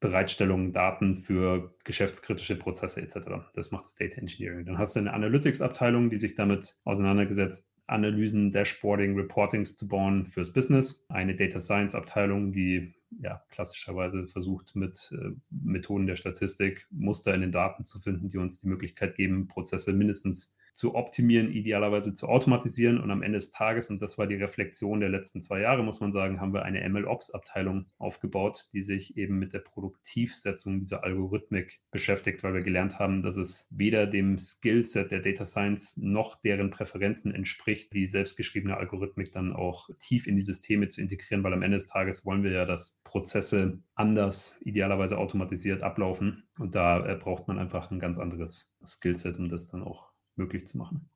Bereitstellung 0.02 0.72
Daten 0.72 1.16
für 1.16 1.74
geschäftskritische 1.84 2.56
Prozesse 2.56 3.00
etc. 3.00 3.28
Das 3.54 3.70
macht 3.70 3.86
das 3.86 3.94
Data 3.94 4.20
Engineering. 4.20 4.66
Dann 4.66 4.76
hast 4.76 4.96
du 4.96 5.00
eine 5.00 5.14
Analytics-Abteilung, 5.14 6.10
die 6.10 6.16
sich 6.16 6.34
damit 6.34 6.76
auseinandergesetzt, 6.84 7.70
Analysen, 7.86 8.50
Dashboarding, 8.50 9.16
Reportings 9.16 9.76
zu 9.76 9.88
bauen 9.88 10.26
fürs 10.26 10.52
Business. 10.52 11.06
Eine 11.08 11.34
Data 11.34 11.60
Science 11.60 11.94
Abteilung, 11.94 12.52
die 12.52 12.94
ja 13.20 13.42
klassischerweise 13.50 14.26
versucht, 14.26 14.74
mit 14.74 15.12
äh, 15.12 15.30
Methoden 15.50 16.06
der 16.06 16.16
Statistik 16.16 16.86
Muster 16.90 17.34
in 17.34 17.42
den 17.42 17.52
Daten 17.52 17.84
zu 17.84 18.00
finden, 18.00 18.28
die 18.28 18.38
uns 18.38 18.60
die 18.60 18.68
Möglichkeit 18.68 19.14
geben, 19.14 19.46
Prozesse 19.46 19.92
mindestens 19.92 20.56
zu 20.72 20.94
optimieren, 20.94 21.52
idealerweise 21.52 22.14
zu 22.14 22.28
automatisieren. 22.28 22.98
Und 22.98 23.10
am 23.10 23.22
Ende 23.22 23.38
des 23.38 23.50
Tages, 23.50 23.90
und 23.90 24.00
das 24.00 24.18
war 24.18 24.26
die 24.26 24.36
Reflexion 24.36 25.00
der 25.00 25.08
letzten 25.08 25.42
zwei 25.42 25.60
Jahre, 25.60 25.82
muss 25.82 26.00
man 26.00 26.12
sagen, 26.12 26.40
haben 26.40 26.54
wir 26.54 26.62
eine 26.64 26.88
MLOps-Abteilung 26.88 27.86
aufgebaut, 27.98 28.68
die 28.72 28.82
sich 28.82 29.16
eben 29.16 29.38
mit 29.38 29.52
der 29.52 29.60
Produktivsetzung 29.60 30.78
dieser 30.78 31.04
Algorithmik 31.04 31.80
beschäftigt, 31.90 32.42
weil 32.42 32.54
wir 32.54 32.62
gelernt 32.62 32.98
haben, 32.98 33.22
dass 33.22 33.36
es 33.36 33.68
weder 33.70 34.06
dem 34.06 34.38
Skillset 34.38 35.10
der 35.10 35.20
Data 35.20 35.44
Science 35.44 35.96
noch 35.98 36.40
deren 36.40 36.70
Präferenzen 36.70 37.34
entspricht, 37.34 37.92
die 37.92 38.06
selbstgeschriebene 38.06 38.76
Algorithmik 38.76 39.32
dann 39.32 39.52
auch 39.52 39.90
tief 40.00 40.26
in 40.26 40.36
die 40.36 40.42
Systeme 40.42 40.88
zu 40.88 41.00
integrieren, 41.00 41.44
weil 41.44 41.52
am 41.52 41.62
Ende 41.62 41.76
des 41.76 41.86
Tages 41.86 42.24
wollen 42.24 42.42
wir 42.42 42.52
ja, 42.52 42.64
dass 42.64 43.00
Prozesse 43.04 43.80
anders, 43.94 44.60
idealerweise 44.64 45.18
automatisiert 45.18 45.82
ablaufen. 45.82 46.44
Und 46.58 46.74
da 46.74 47.04
äh, 47.06 47.16
braucht 47.16 47.48
man 47.48 47.58
einfach 47.58 47.90
ein 47.90 47.98
ganz 47.98 48.18
anderes 48.18 48.76
Skillset, 48.84 49.38
um 49.38 49.48
das 49.48 49.66
dann 49.66 49.82
auch 49.82 50.11
möglich 50.36 50.66
zu 50.66 50.78
machen. 50.78 51.08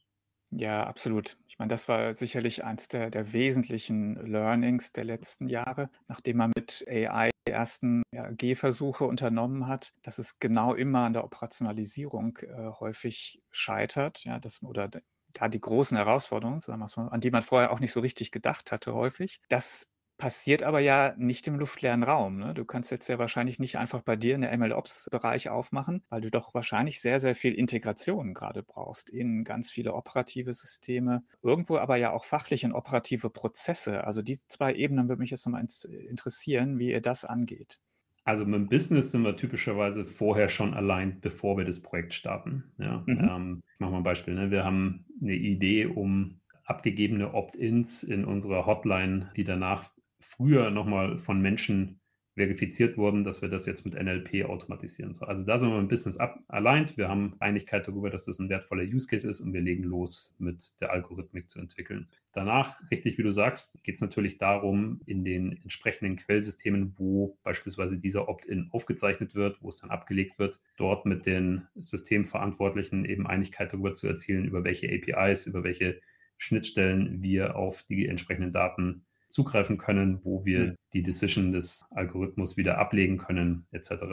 Ja, 0.50 0.84
absolut. 0.84 1.36
Ich 1.48 1.58
meine, 1.58 1.70
das 1.70 1.88
war 1.88 2.14
sicherlich 2.14 2.64
eins 2.64 2.88
der, 2.88 3.10
der 3.10 3.32
wesentlichen 3.32 4.14
Learnings 4.14 4.92
der 4.92 5.04
letzten 5.04 5.48
Jahre, 5.48 5.90
nachdem 6.08 6.36
man 6.36 6.52
mit 6.56 6.84
AI 6.88 7.30
die 7.46 7.52
ersten 7.52 8.02
ja, 8.12 8.30
Gehversuche 8.30 9.04
unternommen 9.04 9.66
hat, 9.66 9.92
dass 10.02 10.18
es 10.18 10.38
genau 10.38 10.74
immer 10.74 11.00
an 11.00 11.14
der 11.14 11.24
Operationalisierung 11.24 12.38
äh, 12.38 12.70
häufig 12.78 13.42
scheitert, 13.50 14.24
ja, 14.24 14.38
das, 14.38 14.62
oder 14.62 14.88
da 15.32 15.48
die 15.48 15.60
großen 15.60 15.96
Herausforderungen, 15.96 16.62
an 16.66 17.20
die 17.20 17.30
man 17.30 17.42
vorher 17.42 17.72
auch 17.72 17.80
nicht 17.80 17.92
so 17.92 18.00
richtig 18.00 18.30
gedacht 18.30 18.72
hatte, 18.72 18.94
häufig, 18.94 19.40
dass 19.48 19.88
Passiert 20.18 20.62
aber 20.62 20.80
ja 20.80 21.14
nicht 21.18 21.46
im 21.46 21.56
luftleeren 21.58 22.02
Raum, 22.02 22.38
ne? 22.38 22.54
Du 22.54 22.64
kannst 22.64 22.90
jetzt 22.90 23.06
ja 23.08 23.18
wahrscheinlich 23.18 23.58
nicht 23.58 23.76
einfach 23.76 24.00
bei 24.00 24.16
dir 24.16 24.38
'ne 24.38 24.50
MLOps-Bereich 24.56 25.50
aufmachen, 25.50 26.04
weil 26.08 26.22
du 26.22 26.30
doch 26.30 26.54
wahrscheinlich 26.54 27.02
sehr, 27.02 27.20
sehr 27.20 27.34
viel 27.36 27.52
Integration 27.52 28.32
gerade 28.32 28.62
brauchst 28.62 29.10
in 29.10 29.44
ganz 29.44 29.70
viele 29.70 29.92
operative 29.92 30.54
Systeme, 30.54 31.22
irgendwo 31.42 31.76
aber 31.76 31.96
ja 31.96 32.12
auch 32.12 32.24
fachliche 32.24 32.66
und 32.66 32.72
operative 32.72 33.28
Prozesse. 33.28 34.04
Also, 34.04 34.22
die 34.22 34.38
zwei 34.48 34.72
Ebenen 34.74 35.08
würde 35.10 35.20
mich 35.20 35.30
jetzt 35.30 35.44
noch 35.44 35.52
mal 35.52 35.60
interessieren, 36.08 36.78
wie 36.78 36.92
ihr 36.92 37.02
das 37.02 37.26
angeht. 37.26 37.78
Also, 38.24 38.44
mit 38.44 38.54
dem 38.54 38.68
Business 38.68 39.12
sind 39.12 39.22
wir 39.22 39.36
typischerweise 39.36 40.04
vorher 40.04 40.48
schon 40.48 40.74
allein, 40.74 41.20
bevor 41.20 41.56
wir 41.58 41.64
das 41.64 41.80
Projekt 41.82 42.12
starten, 42.12 42.72
ja? 42.78 43.06
Mhm. 43.06 43.36
Ähm, 43.36 43.62
ich 43.74 43.78
mache 43.80 43.92
mal 43.92 43.98
ein 43.98 44.02
Beispiel, 44.02 44.34
ne? 44.34 44.50
Wir 44.50 44.64
haben 44.64 45.06
eine 45.20 45.34
Idee, 45.34 45.86
um 45.86 46.40
abgegebene 46.64 47.34
Opt-ins 47.34 48.02
in 48.02 48.24
unserer 48.24 48.66
Hotline, 48.66 49.30
die 49.36 49.44
danach 49.44 49.90
früher 50.26 50.70
nochmal 50.70 51.18
von 51.18 51.40
Menschen 51.40 52.00
verifiziert 52.34 52.98
wurden, 52.98 53.24
dass 53.24 53.40
wir 53.40 53.48
das 53.48 53.64
jetzt 53.64 53.86
mit 53.86 53.94
NLP 53.94 54.44
automatisieren 54.44 55.14
sollen. 55.14 55.30
Also 55.30 55.44
da 55.44 55.56
sind 55.56 55.70
wir 55.70 55.78
ein 55.78 55.88
Business 55.88 56.18
up 56.18 56.38
aligned. 56.48 56.98
Wir 56.98 57.08
haben 57.08 57.34
Einigkeit 57.40 57.88
darüber, 57.88 58.10
dass 58.10 58.26
das 58.26 58.38
ein 58.38 58.50
wertvoller 58.50 58.82
Use 58.82 59.08
Case 59.08 59.28
ist 59.28 59.40
und 59.40 59.54
wir 59.54 59.62
legen 59.62 59.84
los, 59.84 60.34
mit 60.38 60.78
der 60.80 60.92
Algorithmik 60.92 61.48
zu 61.48 61.60
entwickeln. 61.60 62.04
Danach, 62.32 62.78
richtig 62.90 63.16
wie 63.16 63.22
du 63.22 63.32
sagst, 63.32 63.82
geht 63.84 63.94
es 63.94 64.02
natürlich 64.02 64.36
darum, 64.36 65.00
in 65.06 65.24
den 65.24 65.52
entsprechenden 65.62 66.16
Quellsystemen, 66.16 66.92
wo 66.98 67.38
beispielsweise 67.42 67.98
dieser 67.98 68.28
Opt-in 68.28 68.68
aufgezeichnet 68.70 69.34
wird, 69.34 69.62
wo 69.62 69.70
es 69.70 69.80
dann 69.80 69.90
abgelegt 69.90 70.38
wird, 70.38 70.60
dort 70.76 71.06
mit 71.06 71.24
den 71.24 71.66
Systemverantwortlichen 71.76 73.06
eben 73.06 73.26
Einigkeit 73.26 73.72
darüber 73.72 73.94
zu 73.94 74.08
erzielen, 74.08 74.44
über 74.44 74.62
welche 74.62 74.88
APIs, 74.88 75.46
über 75.46 75.64
welche 75.64 76.02
Schnittstellen 76.36 77.22
wir 77.22 77.56
auf 77.56 77.82
die 77.84 78.06
entsprechenden 78.06 78.52
Daten 78.52 79.06
zugreifen 79.36 79.76
können, 79.76 80.24
wo 80.24 80.46
wir 80.46 80.60
mhm. 80.60 80.76
die 80.94 81.02
Decision 81.02 81.52
des 81.52 81.84
Algorithmus 81.90 82.56
wieder 82.56 82.78
ablegen 82.78 83.18
können, 83.18 83.66
etc. 83.70 84.04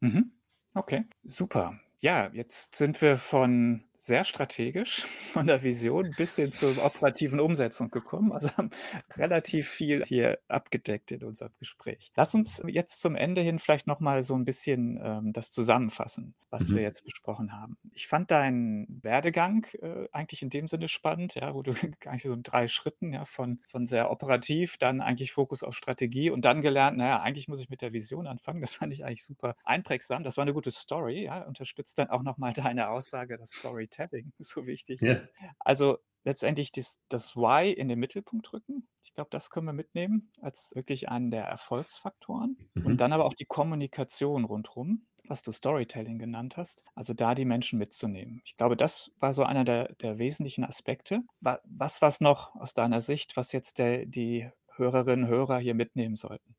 Mhm. 0.00 0.32
Okay, 0.72 1.04
super. 1.22 1.78
Ja, 1.98 2.30
jetzt 2.32 2.74
sind 2.74 3.02
wir 3.02 3.18
von 3.18 3.84
sehr 4.04 4.24
strategisch 4.24 5.04
von 5.32 5.46
der 5.46 5.62
Vision 5.62 6.10
bis 6.16 6.36
hin 6.36 6.52
zur 6.52 6.84
operativen 6.84 7.40
Umsetzung 7.40 7.90
gekommen. 7.90 8.32
Also 8.32 8.50
haben 8.56 8.70
relativ 9.16 9.68
viel 9.68 10.04
hier 10.04 10.38
abgedeckt 10.46 11.10
in 11.10 11.24
unserem 11.24 11.52
Gespräch. 11.58 12.12
Lass 12.14 12.34
uns 12.34 12.62
jetzt 12.66 13.00
zum 13.00 13.16
Ende 13.16 13.40
hin 13.40 13.58
vielleicht 13.58 13.86
nochmal 13.86 14.22
so 14.22 14.34
ein 14.34 14.44
bisschen 14.44 15.00
ähm, 15.02 15.32
das 15.32 15.50
zusammenfassen, 15.50 16.34
was 16.50 16.68
mhm. 16.68 16.76
wir 16.76 16.82
jetzt 16.82 17.04
besprochen 17.04 17.52
haben. 17.52 17.78
Ich 17.92 18.06
fand 18.06 18.30
deinen 18.30 19.02
Werdegang 19.02 19.66
äh, 19.80 20.06
eigentlich 20.12 20.42
in 20.42 20.50
dem 20.50 20.68
Sinne 20.68 20.88
spannend, 20.88 21.34
ja, 21.34 21.54
wo 21.54 21.62
du 21.62 21.72
eigentlich 22.04 22.24
so 22.24 22.32
in 22.34 22.42
drei 22.42 22.68
Schritten, 22.68 23.12
ja, 23.12 23.24
von, 23.24 23.60
von 23.66 23.86
sehr 23.86 24.10
operativ, 24.10 24.76
dann 24.76 25.00
eigentlich 25.00 25.32
Fokus 25.32 25.62
auf 25.62 25.74
Strategie 25.74 26.28
und 26.28 26.44
dann 26.44 26.60
gelernt, 26.60 26.98
naja, 26.98 27.22
eigentlich 27.22 27.48
muss 27.48 27.60
ich 27.60 27.70
mit 27.70 27.80
der 27.80 27.94
Vision 27.94 28.26
anfangen. 28.26 28.60
Das 28.60 28.74
fand 28.74 28.92
ich 28.92 29.04
eigentlich 29.04 29.24
super 29.24 29.56
einprägsam. 29.64 30.24
Das 30.24 30.36
war 30.36 30.42
eine 30.42 30.52
gute 30.52 30.70
Story, 30.70 31.24
ja, 31.24 31.42
unterstützt 31.42 31.98
dann 31.98 32.10
auch 32.10 32.22
nochmal 32.22 32.52
deine 32.52 32.90
Aussage, 32.90 33.38
dass 33.38 33.50
Story 33.50 33.88
Storytelling 33.94 34.32
so 34.38 34.66
wichtig 34.66 35.00
ja. 35.00 35.14
ist. 35.14 35.30
Also 35.60 35.98
letztendlich 36.24 36.72
das, 36.72 36.96
das 37.08 37.36
Why 37.36 37.72
in 37.72 37.88
den 37.88 37.98
Mittelpunkt 37.98 38.52
rücken. 38.52 38.88
Ich 39.02 39.12
glaube, 39.14 39.30
das 39.30 39.50
können 39.50 39.66
wir 39.66 39.72
mitnehmen 39.72 40.30
als 40.40 40.72
wirklich 40.74 41.08
einen 41.08 41.30
der 41.30 41.44
Erfolgsfaktoren. 41.44 42.56
Mhm. 42.74 42.86
Und 42.86 42.96
dann 42.98 43.12
aber 43.12 43.24
auch 43.24 43.34
die 43.34 43.44
Kommunikation 43.44 44.44
rundherum, 44.44 45.06
was 45.26 45.42
du 45.42 45.52
Storytelling 45.52 46.18
genannt 46.18 46.56
hast. 46.56 46.82
Also 46.94 47.14
da 47.14 47.34
die 47.34 47.44
Menschen 47.44 47.78
mitzunehmen. 47.78 48.40
Ich 48.44 48.56
glaube, 48.56 48.76
das 48.76 49.10
war 49.20 49.34
so 49.34 49.44
einer 49.44 49.64
der, 49.64 49.92
der 49.94 50.18
wesentlichen 50.18 50.64
Aspekte. 50.64 51.20
Was 51.40 52.02
war 52.02 52.08
es 52.08 52.20
noch 52.20 52.54
aus 52.56 52.74
deiner 52.74 53.00
Sicht, 53.00 53.36
was 53.36 53.52
jetzt 53.52 53.78
der, 53.78 54.06
die 54.06 54.50
Hörerinnen 54.76 55.26
und 55.26 55.30
Hörer 55.30 55.58
hier 55.58 55.74
mitnehmen 55.74 56.16
sollten? 56.16 56.56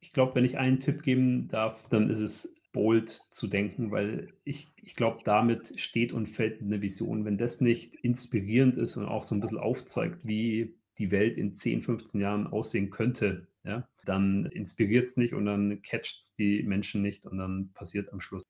Ich 0.00 0.12
glaube, 0.12 0.36
wenn 0.36 0.44
ich 0.44 0.58
einen 0.58 0.78
Tipp 0.78 1.02
geben 1.02 1.48
darf, 1.48 1.88
dann 1.88 2.10
ist 2.10 2.20
es 2.20 2.55
bold 2.76 3.22
zu 3.30 3.46
denken, 3.46 3.90
weil 3.90 4.34
ich, 4.44 4.70
ich 4.82 4.94
glaube, 4.94 5.20
damit 5.24 5.80
steht 5.80 6.12
und 6.12 6.26
fällt 6.26 6.60
eine 6.60 6.82
Vision. 6.82 7.24
Wenn 7.24 7.38
das 7.38 7.62
nicht 7.62 7.94
inspirierend 7.94 8.76
ist 8.76 8.98
und 8.98 9.06
auch 9.06 9.24
so 9.24 9.34
ein 9.34 9.40
bisschen 9.40 9.56
aufzeigt, 9.56 10.26
wie 10.26 10.76
die 10.98 11.10
Welt 11.10 11.38
in 11.38 11.54
10, 11.54 11.80
15 11.80 12.20
Jahren 12.20 12.46
aussehen 12.46 12.90
könnte, 12.90 13.48
ja, 13.64 13.88
dann 14.04 14.44
inspiriert 14.44 15.08
es 15.08 15.16
nicht 15.16 15.32
und 15.32 15.46
dann 15.46 15.80
catcht 15.80 16.20
es 16.20 16.34
die 16.34 16.62
Menschen 16.64 17.00
nicht 17.00 17.24
und 17.24 17.38
dann 17.38 17.70
passiert 17.72 18.12
am 18.12 18.20
Schluss 18.20 18.42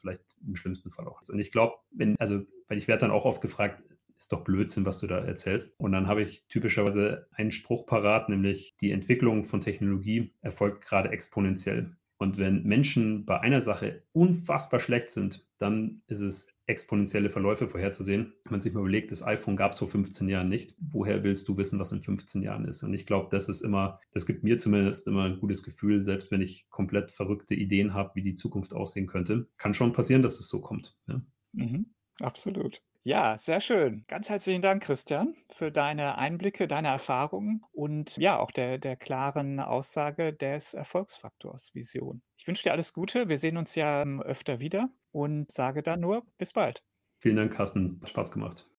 vielleicht 0.00 0.24
im 0.46 0.56
schlimmsten 0.56 0.90
Fall 0.90 1.06
auch. 1.06 1.20
Und 1.28 1.38
ich 1.38 1.52
glaube, 1.52 1.74
wenn, 1.90 2.16
also, 2.18 2.40
weil 2.68 2.78
ich 2.78 2.88
werde 2.88 3.02
dann 3.02 3.10
auch 3.10 3.26
oft 3.26 3.42
gefragt, 3.42 3.82
ist 4.16 4.32
doch 4.32 4.44
Blödsinn, 4.44 4.86
was 4.86 5.00
du 5.00 5.06
da 5.06 5.18
erzählst. 5.18 5.78
Und 5.78 5.92
dann 5.92 6.06
habe 6.06 6.22
ich 6.22 6.46
typischerweise 6.48 7.26
einen 7.32 7.50
Spruch 7.50 7.84
parat, 7.84 8.30
nämlich 8.30 8.76
die 8.80 8.92
Entwicklung 8.92 9.44
von 9.44 9.60
Technologie 9.60 10.32
erfolgt 10.40 10.86
gerade 10.86 11.10
exponentiell. 11.10 11.94
Und 12.24 12.38
wenn 12.38 12.62
Menschen 12.62 13.26
bei 13.26 13.38
einer 13.40 13.60
Sache 13.60 14.02
unfassbar 14.12 14.80
schlecht 14.80 15.10
sind, 15.10 15.46
dann 15.58 16.00
ist 16.06 16.22
es 16.22 16.48
exponentielle 16.66 17.28
Verläufe 17.28 17.68
vorherzusehen. 17.68 18.32
Wenn 18.44 18.52
man 18.52 18.60
sich 18.62 18.72
mal 18.72 18.80
überlegt, 18.80 19.10
das 19.10 19.22
iPhone 19.22 19.56
gab 19.56 19.72
es 19.72 19.78
vor 19.78 19.88
15 19.88 20.26
Jahren 20.30 20.48
nicht. 20.48 20.74
Woher 20.80 21.22
willst 21.22 21.46
du 21.48 21.58
wissen, 21.58 21.78
was 21.78 21.92
in 21.92 22.02
15 22.02 22.42
Jahren 22.42 22.64
ist? 22.64 22.82
Und 22.82 22.94
ich 22.94 23.04
glaube, 23.04 23.28
das 23.30 23.50
ist 23.50 23.60
immer, 23.60 24.00
das 24.12 24.24
gibt 24.24 24.42
mir 24.42 24.58
zumindest 24.58 25.06
immer 25.06 25.24
ein 25.24 25.38
gutes 25.38 25.62
Gefühl, 25.62 26.02
selbst 26.02 26.30
wenn 26.30 26.40
ich 26.40 26.66
komplett 26.70 27.12
verrückte 27.12 27.54
Ideen 27.54 27.92
habe, 27.92 28.12
wie 28.14 28.22
die 28.22 28.34
Zukunft 28.34 28.72
aussehen 28.72 29.06
könnte. 29.06 29.46
Kann 29.58 29.74
schon 29.74 29.92
passieren, 29.92 30.22
dass 30.22 30.40
es 30.40 30.48
so 30.48 30.62
kommt. 30.62 30.96
Ja. 31.06 31.20
Mhm, 31.52 31.92
absolut. 32.20 32.80
Ja, 33.06 33.36
sehr 33.36 33.60
schön. 33.60 34.06
Ganz 34.08 34.30
herzlichen 34.30 34.62
Dank, 34.62 34.82
Christian, 34.82 35.36
für 35.50 35.70
deine 35.70 36.16
Einblicke, 36.16 36.66
deine 36.66 36.88
Erfahrungen 36.88 37.62
und 37.70 38.16
ja, 38.16 38.38
auch 38.38 38.50
der, 38.50 38.78
der 38.78 38.96
klaren 38.96 39.60
Aussage 39.60 40.32
des 40.32 40.72
Erfolgsfaktors 40.72 41.74
Vision. 41.74 42.22
Ich 42.38 42.46
wünsche 42.46 42.62
dir 42.62 42.72
alles 42.72 42.94
Gute. 42.94 43.28
Wir 43.28 43.36
sehen 43.36 43.58
uns 43.58 43.74
ja 43.74 44.00
ähm, 44.00 44.22
öfter 44.22 44.58
wieder 44.58 44.88
und 45.12 45.52
sage 45.52 45.82
dann 45.82 46.00
nur 46.00 46.24
bis 46.38 46.54
bald. 46.54 46.82
Vielen 47.20 47.36
Dank, 47.36 47.52
Carsten. 47.52 48.00
Hat 48.00 48.08
Spaß 48.08 48.32
gemacht. 48.32 48.70